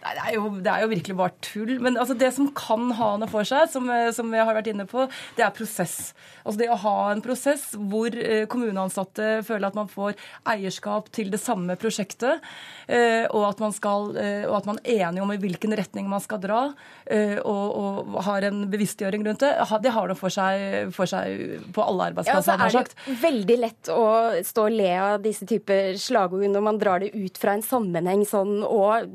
Nei, 0.00 0.14
det 0.16 0.22
er, 0.22 0.34
jo, 0.38 0.48
det 0.64 0.70
er 0.72 0.82
jo 0.84 0.90
virkelig 0.94 1.16
bare 1.18 1.34
tull. 1.44 1.74
Men 1.84 1.98
altså, 2.00 2.16
det 2.16 2.30
som 2.32 2.48
kan 2.56 2.88
ha 2.96 3.10
noe 3.20 3.28
for 3.28 3.44
seg, 3.48 3.68
som, 3.72 3.88
eh, 3.92 4.08
som 4.16 4.32
jeg 4.32 4.46
har 4.48 4.56
vært 4.56 4.70
inne 4.72 4.86
på, 4.88 5.04
det 5.36 5.44
er 5.44 5.52
prosess. 5.56 6.14
Altså 6.40 6.56
Det 6.62 6.70
å 6.72 6.78
ha 6.86 6.94
en 7.12 7.20
prosess 7.24 7.66
hvor 7.76 8.16
eh, 8.16 8.46
kommuneansatte 8.50 9.42
føler 9.44 9.68
at 9.68 9.76
man 9.76 9.90
får 9.92 10.16
eierskap 10.48 11.10
til 11.12 11.28
det 11.32 11.42
samme 11.42 11.76
prosjektet, 11.80 12.40
eh, 12.88 13.26
og 13.28 13.44
at 13.50 13.60
man, 13.60 13.76
skal, 13.76 14.10
og 14.48 14.56
at 14.56 14.68
man 14.70 14.80
er 14.82 15.04
enig 15.10 15.20
om 15.22 15.34
i 15.34 15.38
hvilken 15.40 15.76
retning 15.76 16.08
man 16.08 16.22
skal 16.24 16.40
dra, 16.42 16.62
og, 17.10 17.76
og 17.80 18.18
har 18.24 18.44
en 18.46 18.62
bevisstgjøring 18.70 19.24
rundt 19.26 19.42
det, 19.42 19.50
det 19.84 19.92
har 19.92 20.10
noe 20.10 20.18
for 20.18 20.32
seg, 20.32 20.90
for 20.94 21.10
seg 21.10 21.70
på 21.74 21.84
alle 21.84 22.10
arbeidsplasser. 22.10 22.56
Ja, 22.56 22.70
så 22.70 22.82
er 22.82 22.88
det 22.88 23.16
veldig 23.20 23.56
lett 23.60 23.90
å 23.92 24.04
stå 24.46 24.68
og 24.68 24.76
le 24.76 24.92
av 24.96 25.24
disse 25.24 25.48
typer 25.48 25.98
slagord 26.00 26.46
når 26.50 26.64
man 26.64 26.78
drar 26.80 27.02
det 27.02 27.12
ut 27.16 27.40
fra 27.40 27.56
en 27.56 27.64
sammenheng 27.64 28.24
sånn, 28.28 28.60
og 28.64 29.10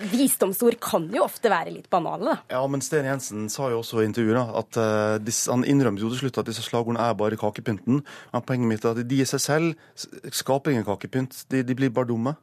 Visdomsord 0.00 0.78
kan 0.82 1.06
jo 1.12 1.24
ofte 1.26 1.50
være 1.52 1.72
litt 1.74 1.90
banale, 1.92 2.32
da. 2.32 2.56
Ja, 2.56 2.60
men 2.70 2.82
Sten 2.84 3.08
Jensen 3.08 3.48
sa 3.52 3.68
jo 3.72 3.80
også 3.82 4.00
i 4.00 4.08
intervjuet 4.08 4.54
at 4.60 4.78
uh, 4.80 5.16
disse, 5.22 5.50
han 5.52 5.66
innrømte 5.68 6.04
jo 6.04 6.12
til 6.12 6.24
slutt 6.24 6.40
at 6.42 6.50
disse 6.50 6.64
slagordene 6.64 7.04
er 7.04 7.16
bare 7.18 7.38
kakepynten. 7.40 8.02
Men 8.32 8.46
poenget 8.46 8.70
mitt 8.70 8.86
er 8.86 8.96
at 8.96 9.10
de 9.10 9.20
i 9.20 9.28
seg 9.28 9.42
selv 9.44 9.98
skaper 10.32 10.74
ingen 10.74 10.86
kakepynt. 10.88 11.44
De, 11.52 11.64
de 11.66 11.76
blir 11.76 11.92
bare 11.94 12.10
dumme. 12.10 12.36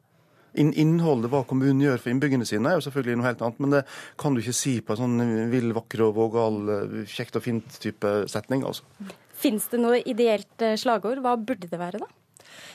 In 0.58 0.72
innholdet, 0.74 1.30
hva 1.30 1.43
kommunen 1.46 1.84
gjør 1.84 2.00
for 2.02 2.13
innbyggerne 2.13 2.46
sine, 2.48 2.72
er 2.72 2.80
jo 2.80 2.86
selvfølgelig 2.88 3.20
noe 3.20 3.28
helt 3.28 3.43
annet. 3.46 3.62
Men 3.62 3.76
det 3.76 3.84
kan 4.22 4.34
du 4.34 4.41
ikke 4.41 4.56
si 4.58 4.78
på 4.82 4.96
en 4.96 5.02
sånn 5.04 5.50
vill, 5.52 5.74
vakker 5.78 6.08
og 6.08 6.15
vågal, 6.17 6.62
eh, 6.74 6.96
kjekt 7.12 7.38
og 7.38 7.46
fint 7.46 7.82
type 7.84 8.13
setning. 8.32 8.65
altså. 8.65 8.86
Fins 9.38 9.67
det 9.70 9.82
noe 9.84 10.00
ideelt 10.02 10.65
eh, 10.65 10.78
slagord? 10.80 11.22
Hva 11.22 11.36
burde 11.38 11.70
det 11.70 11.78
være, 11.78 12.02
da? 12.02 12.10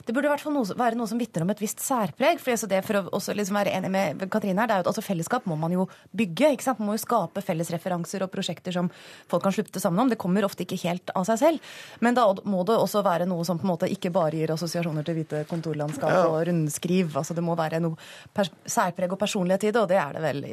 Det 0.07 0.15
burde 0.15 0.29
i 0.29 0.33
hvert 0.33 0.45
fall 0.45 0.55
noe, 0.57 0.77
være 0.79 0.99
noe 0.99 1.11
som 1.11 1.21
vitner 1.21 1.45
om 1.47 1.53
et 1.55 1.63
visst 1.63 1.83
særpreg. 1.85 2.41
For, 2.43 2.55
altså 2.55 2.69
det, 2.71 2.83
for 2.87 3.01
å 3.01 3.05
også 3.19 3.35
liksom 3.37 3.59
være 3.59 3.75
enig 3.79 3.91
med 3.93 4.25
Katrine 4.33 4.63
her, 4.63 4.71
det 4.71 4.77
er 4.77 4.83
jo 4.83 4.87
at 4.87 4.93
altså 4.93 5.05
Fellesskap 5.05 5.49
må 5.51 5.57
man 5.61 5.75
jo 5.75 5.87
bygge. 6.17 6.53
ikke 6.55 6.67
sant? 6.67 6.81
Man 6.83 6.93
må 6.93 6.97
jo 6.97 7.05
skape 7.05 7.45
felles 7.45 7.73
referanser 7.75 8.25
og 8.25 8.33
prosjekter 8.33 8.75
som 8.75 8.91
folk 9.31 9.45
kan 9.47 9.55
slutte 9.55 9.83
sammen 9.83 10.05
om. 10.05 10.13
Det 10.13 10.21
kommer 10.23 10.47
ofte 10.47 10.67
ikke 10.67 10.81
helt 10.85 11.13
av 11.19 11.27
seg 11.29 11.43
selv. 11.43 11.75
Men 12.05 12.19
da 12.19 12.27
må 12.49 12.65
det 12.69 12.79
også 12.79 13.05
være 13.07 13.29
noe 13.31 13.47
som 13.49 13.61
på 13.61 13.69
en 13.69 13.75
måte 13.75 13.91
ikke 13.93 14.13
bare 14.15 14.39
gir 14.39 14.55
assosiasjoner 14.55 15.07
til 15.07 15.21
hvite 15.21 15.45
kontorlandskap 15.51 16.19
og 16.29 16.41
rundskriv. 16.49 17.15
altså 17.17 17.37
Det 17.37 17.45
må 17.45 17.59
være 17.59 17.83
noe 17.83 18.49
særpreg 18.67 19.13
og 19.13 19.21
personlighet 19.21 19.69
i 19.69 19.73
det, 19.73 19.81
og 19.83 19.89
det 19.91 20.01
er 20.01 20.19
det 20.19 20.27
vel 20.27 20.45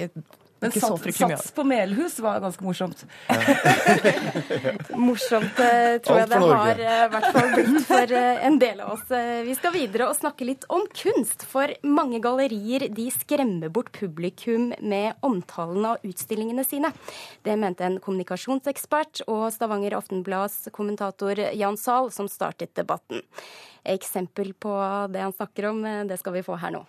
men 0.60 0.72
sats, 0.72 1.18
sats 1.18 1.52
på 1.52 1.64
Melhus 1.64 2.20
var 2.20 2.40
ganske 2.40 2.64
morsomt. 2.64 3.06
morsomt 5.08 5.60
eh, 5.64 5.96
tror 6.04 6.20
jeg 6.20 6.30
det 6.32 6.42
har 6.44 6.82
eh, 6.84 7.04
i 7.06 7.12
hvert 7.14 7.28
fall 7.36 7.48
blitt 7.54 7.88
for 7.88 8.14
eh, 8.20 8.44
en 8.48 8.60
del 8.60 8.84
av 8.84 8.92
oss. 8.98 9.06
Vi 9.48 9.56
skal 9.56 9.74
videre 9.76 10.10
og 10.10 10.18
snakke 10.20 10.48
litt 10.50 10.68
om 10.68 10.84
kunst. 10.92 11.48
For 11.48 11.72
mange 11.88 12.20
gallerier 12.24 12.90
de 12.92 13.08
skremmer 13.16 13.72
bort 13.72 13.94
publikum 13.96 14.74
med 14.80 15.16
omtalen 15.26 15.88
av 15.94 16.04
utstillingene 16.04 16.68
sine. 16.68 16.92
Det 17.48 17.56
mente 17.60 17.88
en 17.88 18.00
kommunikasjonsekspert 18.04 19.24
og 19.30 19.48
Stavanger 19.56 19.96
Aftenblads 20.02 20.68
kommentator 20.76 21.40
Jan 21.56 21.80
Zahl, 21.80 22.12
som 22.12 22.28
startet 22.28 22.76
debatten. 22.76 23.24
Eksempel 23.88 24.52
på 24.60 24.76
det 25.14 25.24
han 25.24 25.36
snakker 25.36 25.72
om, 25.72 25.84
det 26.10 26.20
skal 26.20 26.36
vi 26.36 26.44
få 26.44 26.60
her 26.60 26.76
nå. 26.76 26.84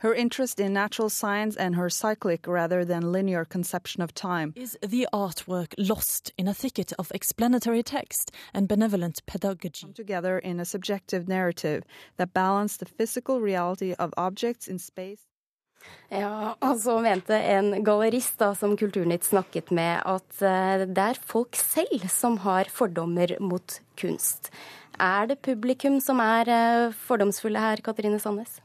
Her 0.00 0.14
interest 0.14 0.58
in 0.58 0.72
natural 0.72 1.10
science 1.10 1.56
and 1.56 1.74
her 1.74 1.90
cyclic 1.90 2.46
rather 2.46 2.86
than 2.86 3.12
linear 3.12 3.44
conception 3.44 4.00
of 4.00 4.14
time. 4.14 4.54
Is 4.56 4.78
the 4.80 5.06
artwork 5.12 5.74
lost 5.76 6.32
in 6.38 6.48
a 6.48 6.54
thicket 6.54 6.94
of 6.98 7.12
explanatory 7.14 7.82
text 7.82 8.32
and 8.54 8.66
benevolent 8.66 9.20
pedagogy? 9.26 9.82
Come 9.82 9.92
together 9.92 10.38
in 10.38 10.58
a 10.58 10.64
subjective 10.64 11.28
narrative 11.28 11.84
that 12.16 12.32
balances 12.32 12.78
the 12.78 12.86
physical 12.86 13.42
reality 13.42 13.92
of 13.98 14.14
objects 14.16 14.68
in 14.68 14.78
space. 14.78 15.26
Ja, 16.08 16.54
og 16.60 16.80
så 16.80 16.96
mente 17.00 17.36
en 17.36 17.84
gallerist 17.84 18.38
da, 18.40 18.54
som 18.56 18.76
Kulturnytt 18.80 19.24
snakket 19.24 19.70
med, 19.72 20.00
at 20.04 20.42
eh, 20.44 20.86
det 20.88 21.06
er 21.12 21.20
folk 21.32 21.56
selv 21.56 22.08
som 22.12 22.40
har 22.44 22.72
fordommer 22.72 23.36
mot 23.40 23.80
kunst. 24.00 24.48
Er 25.00 25.28
det 25.28 25.40
publikum 25.44 26.00
som 26.04 26.20
er 26.24 26.48
eh, 26.52 26.98
fordomsfulle 27.06 27.60
her, 27.60 27.84
Katrine 27.84 28.20
Sandnes? 28.20 28.60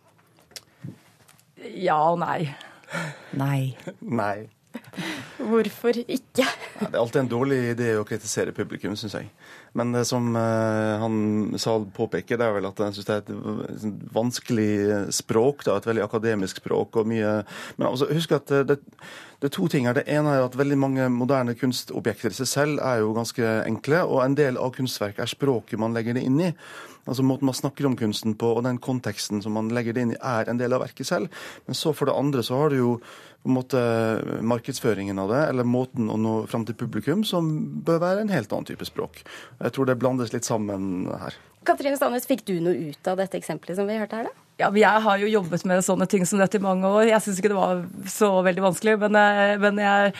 Ja 1.63 1.97
og 2.11 2.19
nei. 2.19 2.49
Nei. 3.37 3.75
Nei. 4.01 4.47
Hvorfor 5.39 5.95
ikke? 6.03 6.43
det 6.43 6.89
er 6.89 6.99
alltid 6.99 7.21
en 7.21 7.31
dårlig 7.31 7.59
idé 7.73 7.93
å 7.99 8.05
kritisere 8.07 8.53
publikum, 8.55 8.95
syns 8.99 9.15
jeg. 9.17 9.29
Men 9.75 9.91
det 9.95 10.05
som 10.07 10.31
uh, 10.35 10.95
han 11.01 11.59
Sahl 11.59 11.87
påpeker, 11.95 12.39
det 12.39 12.47
er 12.47 12.55
vel 12.55 12.69
at 12.69 12.79
jeg 12.79 12.95
syns 12.95 13.09
det 13.09 13.15
er 13.15 13.23
et 13.25 13.85
vanskelig 14.15 14.71
språk. 15.15 15.65
Da, 15.67 15.77
et 15.77 15.89
veldig 15.89 16.05
akademisk 16.05 16.63
språk. 16.63 17.01
og 17.01 17.11
mye... 17.11 17.37
Men 17.77 17.89
altså, 17.91 18.09
husk 18.15 18.35
at 18.37 18.53
det, 18.69 18.79
det 19.41 19.49
er 19.49 19.53
to 19.53 19.67
ting 19.71 19.85
her. 19.89 19.97
Det 19.97 20.07
ene 20.09 20.31
er 20.31 20.45
at 20.45 20.57
veldig 20.57 20.77
mange 20.79 21.07
moderne 21.11 21.53
kunstobjekter 21.59 22.31
i 22.33 22.39
seg 22.39 22.49
selv 22.49 22.79
er 22.81 23.03
jo 23.03 23.13
ganske 23.17 23.51
enkle, 23.67 24.01
og 24.07 24.23
en 24.23 24.37
del 24.37 24.57
av 24.57 24.73
kunstverket 24.77 25.25
er 25.25 25.31
språket 25.31 25.81
man 25.81 25.95
legger 25.95 26.17
det 26.17 26.23
inn 26.25 26.39
i. 26.47 26.51
Altså 27.05 27.21
Måten 27.21 27.45
man 27.45 27.57
snakker 27.57 27.85
om 27.85 27.97
kunsten 27.99 28.33
på, 28.39 28.55
og 28.55 28.63
den 28.65 28.79
konteksten 28.81 29.43
som 29.45 29.53
man 29.53 29.69
legger 29.75 29.93
det 29.93 30.05
inn 30.05 30.15
i, 30.15 30.21
er 30.23 30.49
en 30.49 30.57
del 30.57 30.73
av 30.73 30.81
verket 30.81 31.05
selv. 31.05 31.45
Men 31.67 31.77
så 31.77 31.93
for 31.93 32.09
det 32.09 32.17
andre 32.17 32.41
så 32.43 32.57
har 32.63 32.73
du 32.73 32.79
jo 32.79 32.91
på 33.45 33.51
en 33.51 33.57
måte 33.59 33.79
markedsføringen 34.41 35.19
av 35.21 35.29
det, 35.29 35.41
eller 35.51 35.67
måten 35.69 36.09
å 36.09 36.17
nå 36.17 36.33
fram 36.49 36.63
til 36.65 36.77
publikum, 36.79 37.21
som 37.21 37.51
bør 37.85 38.01
være 38.01 38.23
en 38.23 38.33
helt 38.33 38.49
annen 38.49 38.65
type 38.65 38.87
språk. 38.89 39.19
Jeg 39.65 39.73
tror 39.73 39.89
det 39.89 39.97
blandes 39.97 40.33
litt 40.33 40.45
sammen 40.45 41.07
her. 41.17 41.35
Katrine 41.65 41.97
Sandnes, 41.97 42.27
fikk 42.29 42.43
du 42.45 42.59
noe 42.61 42.91
ut 42.91 43.07
av 43.09 43.17
dette 43.17 43.39
eksempelet 43.39 43.79
som 43.79 43.87
vi 43.89 43.97
hørte 43.97 44.19
her, 44.19 44.29
da? 44.29 44.44
Ja, 44.55 44.69
Jeg 44.71 45.01
har 45.03 45.17
jo 45.19 45.27
jobbet 45.27 45.65
med 45.67 45.81
sånne 45.83 46.05
ting 46.07 46.23
som 46.23 46.39
dette 46.39 46.55
i 46.55 46.63
mange 46.63 46.87
år. 46.87 47.09
Jeg 47.09 47.19
syns 47.25 47.41
ikke 47.41 47.49
det 47.51 47.57
var 47.57 47.81
så 48.07 48.29
veldig 48.39 48.61
vanskelig. 48.63 48.93
Men, 49.01 49.15
eh, 49.19 49.57
men, 49.59 49.81
jeg 49.83 50.13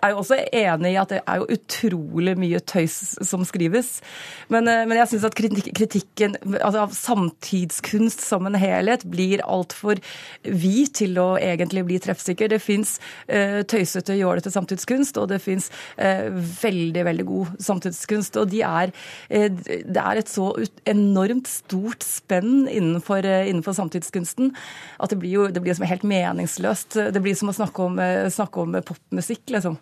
er 0.00 0.14
jo 0.14 0.22
også 0.22 0.38
enig 0.48 0.94
i 0.94 0.96
at 0.96 1.10
det 1.12 1.18
er 1.20 1.42
jo 1.42 1.48
utrolig 1.52 2.32
mye 2.40 2.60
tøys 2.64 3.18
som 3.20 3.44
skrives. 3.44 4.00
Men, 4.48 4.66
eh, 4.66 4.86
men 4.88 4.96
jeg 4.96 5.10
syns 5.10 5.26
at 5.28 5.36
kritikken 5.36 6.38
altså 6.62 6.86
av 6.86 6.94
samtidskunst 6.96 8.24
som 8.24 8.48
en 8.48 8.56
helhet 8.56 9.04
blir 9.04 9.44
altfor 9.44 10.00
vid 10.42 10.94
til 10.96 11.20
å 11.20 11.36
egentlig 11.36 11.84
bli 11.84 12.00
treffsikker. 12.00 12.48
Det 12.48 12.62
fins 12.62 12.98
uh, 13.28 13.60
tøysete, 13.68 14.16
jålete 14.16 14.50
samtidskunst, 14.50 15.18
og 15.20 15.28
det 15.28 15.40
fins 15.44 15.68
uh, 16.00 16.32
veldig, 16.32 17.04
veldig 17.04 17.26
god 17.28 17.52
samtidskunst. 17.60 18.40
Og 18.40 18.48
de 18.48 18.62
er, 18.64 18.92
uh, 19.28 19.48
det 19.52 20.00
er 20.00 20.16
et 20.16 20.32
så 20.32 20.48
enormt 20.88 21.50
stort 21.50 22.02
spenn 22.06 22.66
innenfor, 22.72 23.20
innenfor 23.20 23.81
samtidskunsten. 23.82 24.54
At 25.02 25.12
det 25.12 25.20
blir 25.22 25.36
jo 25.36 25.48
det 25.52 25.62
blir 25.64 25.76
som 25.76 25.86
helt 25.88 26.06
meningsløst. 26.06 26.96
Det 27.12 27.22
blir 27.22 27.36
som 27.38 27.52
å 27.52 27.56
snakke 27.56 27.90
om, 27.90 27.98
eh, 27.98 28.30
snakke 28.30 28.64
om 28.64 28.78
popmusikk, 28.80 29.44
liksom. 29.50 29.78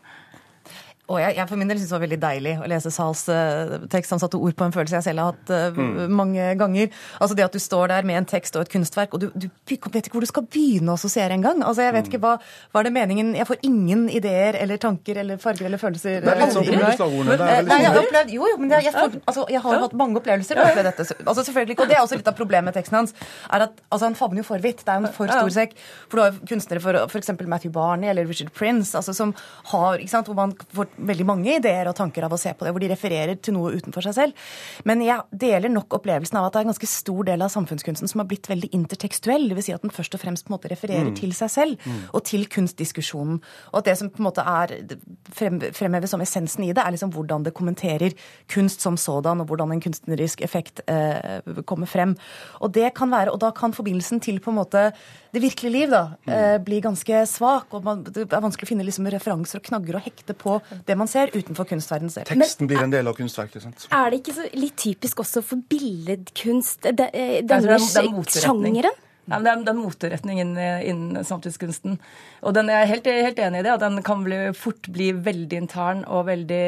Og 1.10 1.18
jeg, 1.18 1.34
jeg, 1.36 1.46
for 1.50 1.58
min 1.58 1.70
del 1.70 1.80
synes 1.80 1.90
det 1.90 1.96
var 1.96 2.04
veldig 2.04 2.18
deilig 2.22 2.52
å 2.62 2.68
lese 2.70 2.92
Sahls 2.94 3.24
uh, 3.32 3.76
tekst. 3.90 4.12
Han 4.14 4.22
satte 4.22 4.38
ord 4.38 4.54
på 4.56 4.66
en 4.66 4.74
følelse 4.74 5.00
jeg 5.00 5.06
selv 5.08 5.22
har 5.22 5.32
hatt 5.32 5.50
uh, 5.50 5.78
mm. 5.80 6.14
mange 6.14 6.50
ganger. 6.60 6.90
Altså 7.18 7.36
Det 7.38 7.46
at 7.48 7.56
du 7.56 7.62
står 7.62 7.90
der 7.90 8.06
med 8.06 8.20
en 8.20 8.28
tekst 8.30 8.54
og 8.56 8.62
et 8.64 8.70
kunstverk, 8.72 9.16
og 9.16 9.24
du, 9.24 9.28
du 9.34 9.48
vet 9.66 10.04
ikke 10.04 10.14
hvor 10.14 10.24
du 10.24 10.30
skal 10.30 10.46
begynne 10.46 10.94
å 10.94 10.98
assosiere 10.98 11.34
engang. 11.34 11.64
Altså, 11.66 11.82
jeg 11.86 11.96
vet 11.96 12.06
mm. 12.06 12.12
ikke 12.12 12.22
hva, 12.22 12.36
hva 12.70 12.82
er 12.82 12.88
det 12.88 12.94
meningen 12.94 13.32
Jeg 13.38 13.48
får 13.48 13.60
ingen 13.66 14.06
ideer 14.12 14.58
eller 14.60 14.80
tanker 14.82 15.18
eller 15.24 15.40
farger 15.42 15.66
eller 15.66 15.82
følelser. 15.82 16.20
Det 16.22 16.30
er 16.30 16.42
litt 16.44 16.54
sånn 16.54 16.70
ordene. 16.70 17.50
Nei, 17.66 17.80
jeg 17.82 17.90
har 17.90 18.00
opplevd, 18.04 18.34
jo, 18.36 18.46
jo, 18.52 18.60
men 18.62 18.76
jeg, 18.76 18.86
jeg, 18.88 18.94
får, 18.96 19.18
altså, 19.24 19.46
jeg 19.50 19.64
har 19.66 19.84
hatt 19.86 19.98
mange 19.98 20.22
opplevelser. 20.22 20.62
med 20.62 20.88
dette. 20.90 21.08
Altså, 21.24 21.44
selvfølgelig 21.48 21.76
ikke, 21.76 21.88
og 21.88 21.92
Det 21.92 21.98
er 21.98 22.04
også 22.04 22.20
litt 22.20 22.30
av 22.30 22.38
problemet 22.38 22.70
med 22.70 22.78
teksten 22.78 23.00
hans. 23.00 23.16
er 23.50 23.66
at 23.66 23.82
altså, 23.88 24.04
Han 24.06 24.18
favner 24.18 24.44
jo 24.44 24.46
for 24.46 24.62
vidt. 24.62 24.84
Det 24.86 24.94
er 24.94 25.02
jo 25.02 25.10
en 25.10 25.18
for 25.18 25.34
stor 25.34 25.52
sekk. 25.58 25.76
For 26.06 26.20
du 26.20 26.24
har 26.26 26.40
kunstnere 26.54 26.84
for 26.84 27.02
f.eks. 27.06 27.34
Matthew 27.40 27.74
Barney 27.74 28.10
eller 28.12 28.28
Richard 28.30 28.52
Prince, 28.54 28.94
altså, 28.98 29.14
som 29.16 29.34
har, 29.72 29.98
ikke 29.98 30.14
sant, 30.14 30.30
hvor 30.30 30.38
man 30.38 30.54
får 30.76 30.90
veldig 31.06 31.26
mange 31.28 31.56
ideer 31.58 31.88
og 31.90 31.96
tanker 31.98 32.26
av 32.26 32.34
å 32.34 32.40
se 32.40 32.52
på 32.54 32.66
det, 32.66 32.72
hvor 32.74 32.82
de 32.82 32.90
refererer 32.92 33.38
til 33.40 33.56
noe 33.56 33.72
utenfor 33.76 34.04
seg 34.06 34.16
selv. 34.16 34.48
Men 34.88 35.04
jeg 35.04 35.40
deler 35.44 35.72
nok 35.72 35.98
opplevelsen 36.00 36.38
av 36.40 36.48
at 36.48 36.54
det 36.54 36.62
er 36.62 36.68
en 36.68 36.72
ganske 36.72 36.90
stor 36.90 37.28
del 37.28 37.44
av 37.44 37.52
samfunnskunsten 37.54 38.10
som 38.10 38.22
har 38.22 38.28
blitt 38.30 38.50
veldig 38.50 38.72
intertekstuell. 38.76 39.48
Dvs. 39.50 39.68
Si 39.70 39.74
at 39.76 39.84
den 39.84 39.94
først 39.94 40.16
og 40.16 40.22
fremst 40.22 40.46
på 40.46 40.52
en 40.52 40.56
måte 40.56 40.72
refererer 40.72 41.10
mm. 41.10 41.16
til 41.20 41.34
seg 41.36 41.52
selv 41.52 41.84
mm. 41.84 42.00
og 42.16 42.24
til 42.28 42.46
kunstdiskusjonen. 42.50 43.40
Og 43.72 43.80
at 43.80 43.90
det 43.90 43.96
som 44.00 44.10
på 44.12 44.22
en 44.22 44.28
måte 44.28 44.44
er 44.44 44.76
fremheves 45.34 46.14
som 46.14 46.24
essensen 46.24 46.66
i 46.66 46.72
det, 46.72 46.82
er 46.84 46.94
liksom 46.94 47.12
hvordan 47.14 47.46
det 47.46 47.54
kommenterer 47.56 48.16
kunst 48.50 48.84
som 48.84 48.98
sådan, 49.00 49.42
og 49.42 49.50
hvordan 49.50 49.74
en 49.74 49.84
kunstnerisk 49.84 50.44
effekt 50.46 50.82
eh, 50.90 51.40
kommer 51.68 51.90
frem. 51.90 52.16
Og 52.60 52.74
det 52.74 52.92
kan 52.96 53.12
være, 53.12 53.34
og 53.34 53.40
da 53.42 53.52
kan 53.56 53.74
forbindelsen 53.76 54.22
til 54.22 54.40
på 54.42 54.52
en 54.52 54.60
måte 54.60 54.90
det 55.30 55.42
virkelige 55.44 55.72
liv 55.72 55.92
da, 55.92 56.02
mm. 56.26 56.32
eh, 56.34 56.56
bli 56.64 56.80
ganske 56.82 57.22
svak. 57.30 57.74
og 57.74 57.84
man, 57.84 58.02
Det 58.04 58.26
er 58.26 58.42
vanskelig 58.42 58.66
å 58.66 58.72
finne 58.72 58.86
liksom 58.86 59.06
referanser 59.12 59.60
og 59.60 59.66
knagger 59.68 59.98
og 59.98 60.06
hekte 60.06 60.34
på 60.34 60.58
det 60.90 60.96
man 60.98 61.11
ser 61.11 61.33
utenfor 61.35 61.68
kunstverdenen 61.70 62.12
selv. 62.12 62.29
Teksten 62.31 62.70
blir 62.70 62.83
en 62.85 62.92
del 62.92 63.11
av 63.11 63.16
kunstverket. 63.18 63.62
sant? 63.64 63.87
Er 63.94 64.11
det 64.11 64.22
ikke 64.22 64.37
så 64.40 64.48
litt 64.59 64.76
typisk 64.81 65.22
også 65.24 65.44
for 65.46 65.62
billedkunst, 65.70 66.90
eh, 66.90 67.38
denne 67.46 67.79
sjangeren? 68.26 68.98
Ja, 69.31 69.38
det, 69.38 69.50
er, 69.50 69.61
det 69.62 69.70
er 69.70 69.79
moteretning 69.79 70.40
innen, 70.42 70.81
innen 70.83 71.26
samtidskunsten. 71.26 72.00
Og 72.42 72.55
den, 72.57 72.70
jeg 72.72 72.83
er 72.83 72.88
helt, 72.90 73.11
helt, 73.29 73.42
enig 73.46 73.61
i 73.61 73.66
det. 73.66 73.74
at 73.76 73.85
Den 73.85 74.00
kan 74.07 74.24
bli, 74.26 74.40
fort 74.59 74.88
bli 74.90 75.12
veldig 75.14 75.61
intern 75.61 76.03
og 76.09 76.24
veldig, 76.26 76.64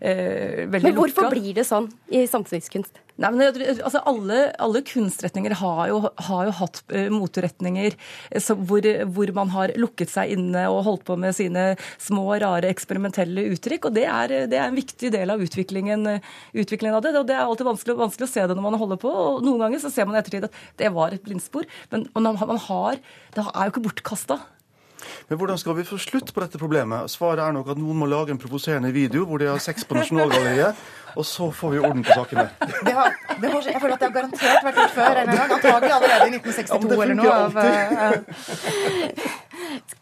eh, 0.00 0.62
veldig 0.70 0.86
Men 0.86 1.00
hvorfor 1.00 1.26
lukka. 1.26 1.34
blir 1.34 1.56
det 1.58 1.66
sånn 1.66 1.90
i 2.14 2.22
samtidskunst? 2.30 3.02
Nei, 3.16 3.30
men 3.32 3.46
altså 3.48 4.02
alle, 4.04 4.38
alle, 4.60 4.82
kunstretninger 4.84 5.54
har 5.56 5.82
jo, 5.88 6.00
har 6.28 6.48
jo 6.48 6.54
hatt 6.58 6.82
uh, 6.92 7.06
moteretninger 7.12 7.94
uh, 7.96 8.50
hvor, 8.68 8.88
hvor, 9.14 9.32
man 9.38 9.52
har 9.54 9.72
lukket 9.80 10.12
seg 10.12 10.34
inne 10.34 10.66
og 10.68 10.82
holdt 10.84 11.06
på 11.08 11.16
med 11.20 11.32
sine 11.36 11.64
små, 12.02 12.26
rare, 12.42 12.68
eksperimentelle 12.68 13.46
uttrykk. 13.54 13.88
og 13.88 13.96
Det 13.96 14.04
er, 14.04 14.36
det 14.52 14.60
er 14.60 14.68
en 14.68 14.76
viktig 14.76 15.12
del 15.14 15.32
av 15.32 15.40
utviklingen, 15.42 16.04
utviklingen, 16.52 16.98
av 16.98 17.06
det. 17.06 17.14
og 17.16 17.24
Det 17.28 17.38
er 17.38 17.46
alltid 17.46 17.70
vanskelig, 17.70 17.96
vanskelig, 18.02 18.28
å 18.28 18.34
se 18.34 18.44
det 18.44 18.58
når 18.58 18.68
man 18.68 18.80
holder 18.82 19.00
på. 19.00 19.12
og 19.12 19.46
Noen 19.46 19.64
ganger 19.64 19.82
så 19.82 19.92
ser 19.94 20.08
man 20.08 20.18
i 20.18 20.20
ettertid 20.20 20.48
at 20.50 20.60
det 20.82 20.92
var 20.92 21.16
et 21.16 21.24
blindspor. 21.24 21.64
Men 21.94 22.08
man 22.12 22.60
har, 22.68 23.00
det 23.32 23.46
er 23.48 23.64
jo 23.64 23.72
ikke 23.72 23.86
bortkasta. 23.88 24.40
Men 25.28 25.38
hvordan 25.40 25.58
skal 25.58 25.76
vi 25.78 25.86
få 25.88 25.98
slutt 26.00 26.34
på 26.34 26.42
dette 26.44 26.58
problemet? 26.60 27.10
Svaret 27.12 27.42
er 27.44 27.56
nok 27.56 27.72
at 27.74 27.80
noen 27.80 27.98
må 28.00 28.06
lage 28.10 28.34
en 28.34 28.40
provoserende 28.40 28.92
video 28.94 29.26
hvor 29.26 29.42
de 29.42 29.50
har 29.50 29.60
sex 29.62 29.84
på 29.86 29.96
Nasjonalgalleriet, 29.98 30.74
og 31.16 31.24
så 31.26 31.50
får 31.50 31.70
vi 31.70 31.78
orden 31.78 32.04
på 32.04 32.12
sakene. 32.12 32.48
Det 32.60 32.92
har, 32.92 33.14
det 33.40 33.50
har, 33.52 33.62
jeg 33.70 33.80
føler 33.80 33.94
at 33.94 34.00
det 34.02 34.08
har 34.08 34.14
garantert 34.18 34.64
vært 34.66 34.76
gjort 34.82 34.94
før 34.96 35.20
en 35.22 35.30
gang. 35.32 35.54
Antagelig 35.56 35.92
allerede 35.96 36.26
i 36.26 36.30
1962 36.36 36.92
ja, 36.92 37.02
eller 37.02 37.16
noe. 37.16 37.32
Av, 37.32 37.52
uh, 37.56 37.66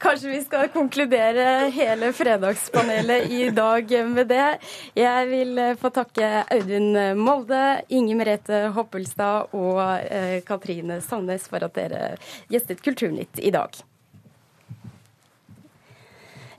Kanskje 0.05 0.29
vi 0.33 0.41
skal 0.43 0.69
konkludere 0.75 1.47
hele 1.75 2.11
fredagspanelet 2.17 3.31
i 3.31 3.49
dag 3.55 3.95
med 4.11 4.29
det. 4.29 4.51
Jeg 4.99 5.31
vil 5.31 5.59
eh, 5.59 5.77
få 5.81 5.91
takke 5.95 6.29
Audun 6.43 6.91
Molde, 7.19 7.63
Inge 7.95 8.19
Merete 8.19 8.67
Hoppelstad 8.75 9.55
og 9.57 9.81
uh, 9.81 10.39
Katrine 10.47 11.01
Sandnes 11.05 11.49
for 11.51 11.65
at 11.65 11.75
dere 11.79 12.15
gjestet 12.53 12.83
Kulturnytt 12.85 13.39
i 13.39 13.55
dag. 13.55 13.85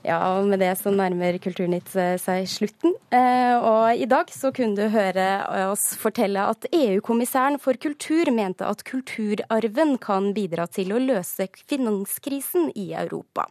Ja, 0.06 0.20
og 0.36 0.46
med 0.46 0.60
det 0.62 0.70
så 0.78 0.92
nærmer 0.94 1.34
Kulturnytt 1.42 1.90
seg 1.90 2.46
slutten. 2.46 2.94
Eh, 3.10 3.54
og 3.58 3.98
i 3.98 4.06
dag 4.06 4.30
så 4.30 4.52
kunne 4.54 4.78
du 4.78 4.92
høre 4.94 5.26
oss 5.72 5.88
fortelle 5.98 6.44
at 6.52 6.68
EU-kommissæren 6.70 7.58
for 7.62 7.78
kultur 7.82 8.30
mente 8.34 8.68
at 8.68 8.84
kulturarven 8.86 9.96
kan 9.98 10.30
bidra 10.36 10.68
til 10.70 10.94
å 10.94 11.02
løse 11.02 11.48
finanskrisen 11.66 12.70
i 12.78 12.92
Europa. 12.94 13.48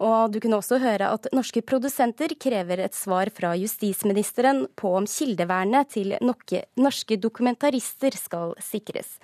Og 0.00 0.32
du 0.32 0.40
kunne 0.44 0.60
også 0.60 0.80
høre 0.80 1.10
at 1.12 1.28
norske 1.36 1.60
produsenter 1.64 2.32
krever 2.40 2.80
et 2.84 2.96
svar 2.96 3.28
fra 3.32 3.54
justisministeren 3.56 4.66
på 4.76 4.92
om 4.96 5.08
kildevernet 5.08 5.92
til 5.92 6.16
norske 6.20 7.20
dokumentarister 7.20 8.16
skal 8.16 8.56
sikres. 8.64 9.16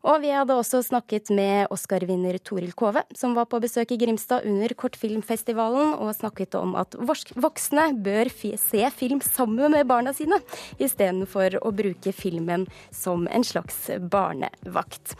Og 0.00 0.22
vi 0.22 0.30
hadde 0.32 0.56
også 0.56 0.80
snakket 0.84 1.28
med 1.36 1.68
Oscar-vinner 1.74 2.38
Toril 2.40 2.72
Kove, 2.72 3.02
som 3.16 3.34
var 3.36 3.50
på 3.50 3.60
besøk 3.60 3.92
i 3.92 3.98
Grimstad 4.00 4.46
under 4.48 4.72
Kortfilmfestivalen, 4.72 5.92
og 6.00 6.14
snakket 6.16 6.56
om 6.56 6.72
at 6.80 6.96
voksne 6.96 7.90
bør 8.00 8.30
se 8.32 8.84
film 8.96 9.20
sammen 9.20 9.76
med 9.76 9.88
barna 9.90 10.14
sine, 10.16 10.40
istedenfor 10.80 11.58
å 11.60 11.74
bruke 11.76 12.14
filmen 12.16 12.64
som 12.96 13.28
en 13.28 13.44
slags 13.44 13.90
barnevakt. 14.00 15.18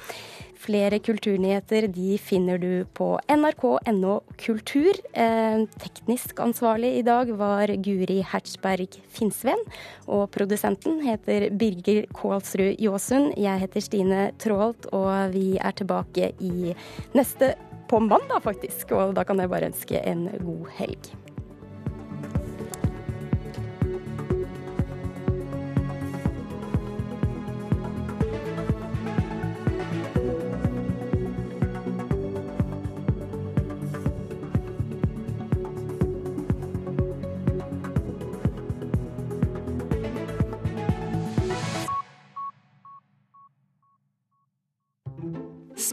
Flere 0.60 0.98
kulturnyheter 1.00 1.86
de 1.88 2.18
finner 2.20 2.58
du 2.60 2.84
på 2.92 3.14
nrk.no 3.32 4.18
kultur. 4.36 4.98
Eh, 5.16 5.62
teknisk 5.80 6.42
ansvarlig 6.44 6.90
i 6.98 7.04
dag 7.06 7.30
var 7.38 7.72
Guri 7.80 8.18
Hertzberg 8.28 8.98
Finnsveen. 9.08 9.62
Og 10.04 10.28
produsenten 10.34 11.00
heter 11.06 11.48
Birger 11.56 12.04
Kålsrud 12.12 12.76
Jåsund. 12.76 13.32
Jeg 13.40 13.64
heter 13.64 13.86
Stine 13.86 14.20
Tråholt, 14.42 14.90
og 14.92 15.32
vi 15.32 15.56
er 15.56 15.80
tilbake 15.80 16.34
i 16.44 16.76
neste 17.16 17.54
på 17.88 18.04
mandag, 18.04 18.44
faktisk. 18.44 18.92
Og 18.92 19.16
da 19.16 19.24
kan 19.24 19.40
jeg 19.40 19.50
bare 19.50 19.72
ønske 19.72 20.04
en 20.04 20.28
god 20.44 20.68
helg. 20.76 21.12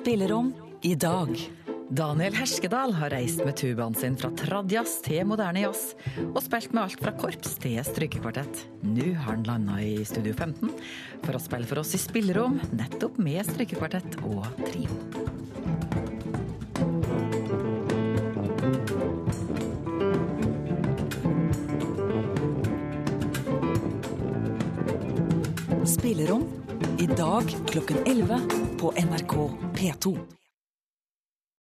Spillerom 0.08 0.54
i 0.88 0.96
dag. 0.96 1.50
Daniel 1.90 2.36
Herskedal 2.40 2.94
har 2.96 3.12
reist 3.12 3.42
med 3.44 3.58
tubaen 3.60 3.96
sin 4.00 4.14
fra 4.16 4.30
tradjazz 4.40 5.02
til 5.04 5.26
moderne 5.28 5.66
jazz, 5.66 5.98
og 6.30 6.38
spilt 6.46 6.72
med 6.72 6.86
alt 6.86 7.02
fra 7.04 7.12
korps 7.20 7.58
til 7.60 7.76
strykekvartett. 7.84 8.62
Nå 8.88 9.10
har 9.18 9.36
han 9.36 9.44
landa 9.44 9.76
i 9.84 10.06
Studio 10.08 10.32
15 10.32 10.72
for 11.26 11.36
å 11.36 11.42
spille 11.44 11.68
for 11.68 11.84
oss 11.84 11.92
i 11.92 12.00
spillerom, 12.00 12.56
nettopp 12.72 13.20
med 13.20 13.44
strykekvartett 13.50 14.16
og 14.24 14.48
trio. 14.64 14.88
Spillerom 25.98 26.48
i 26.96 27.12
dag 27.12 27.52
klokken 27.68 28.06
11 28.08 28.67
på 28.78 28.92
NRK 28.92 29.52
P2. 29.76 30.37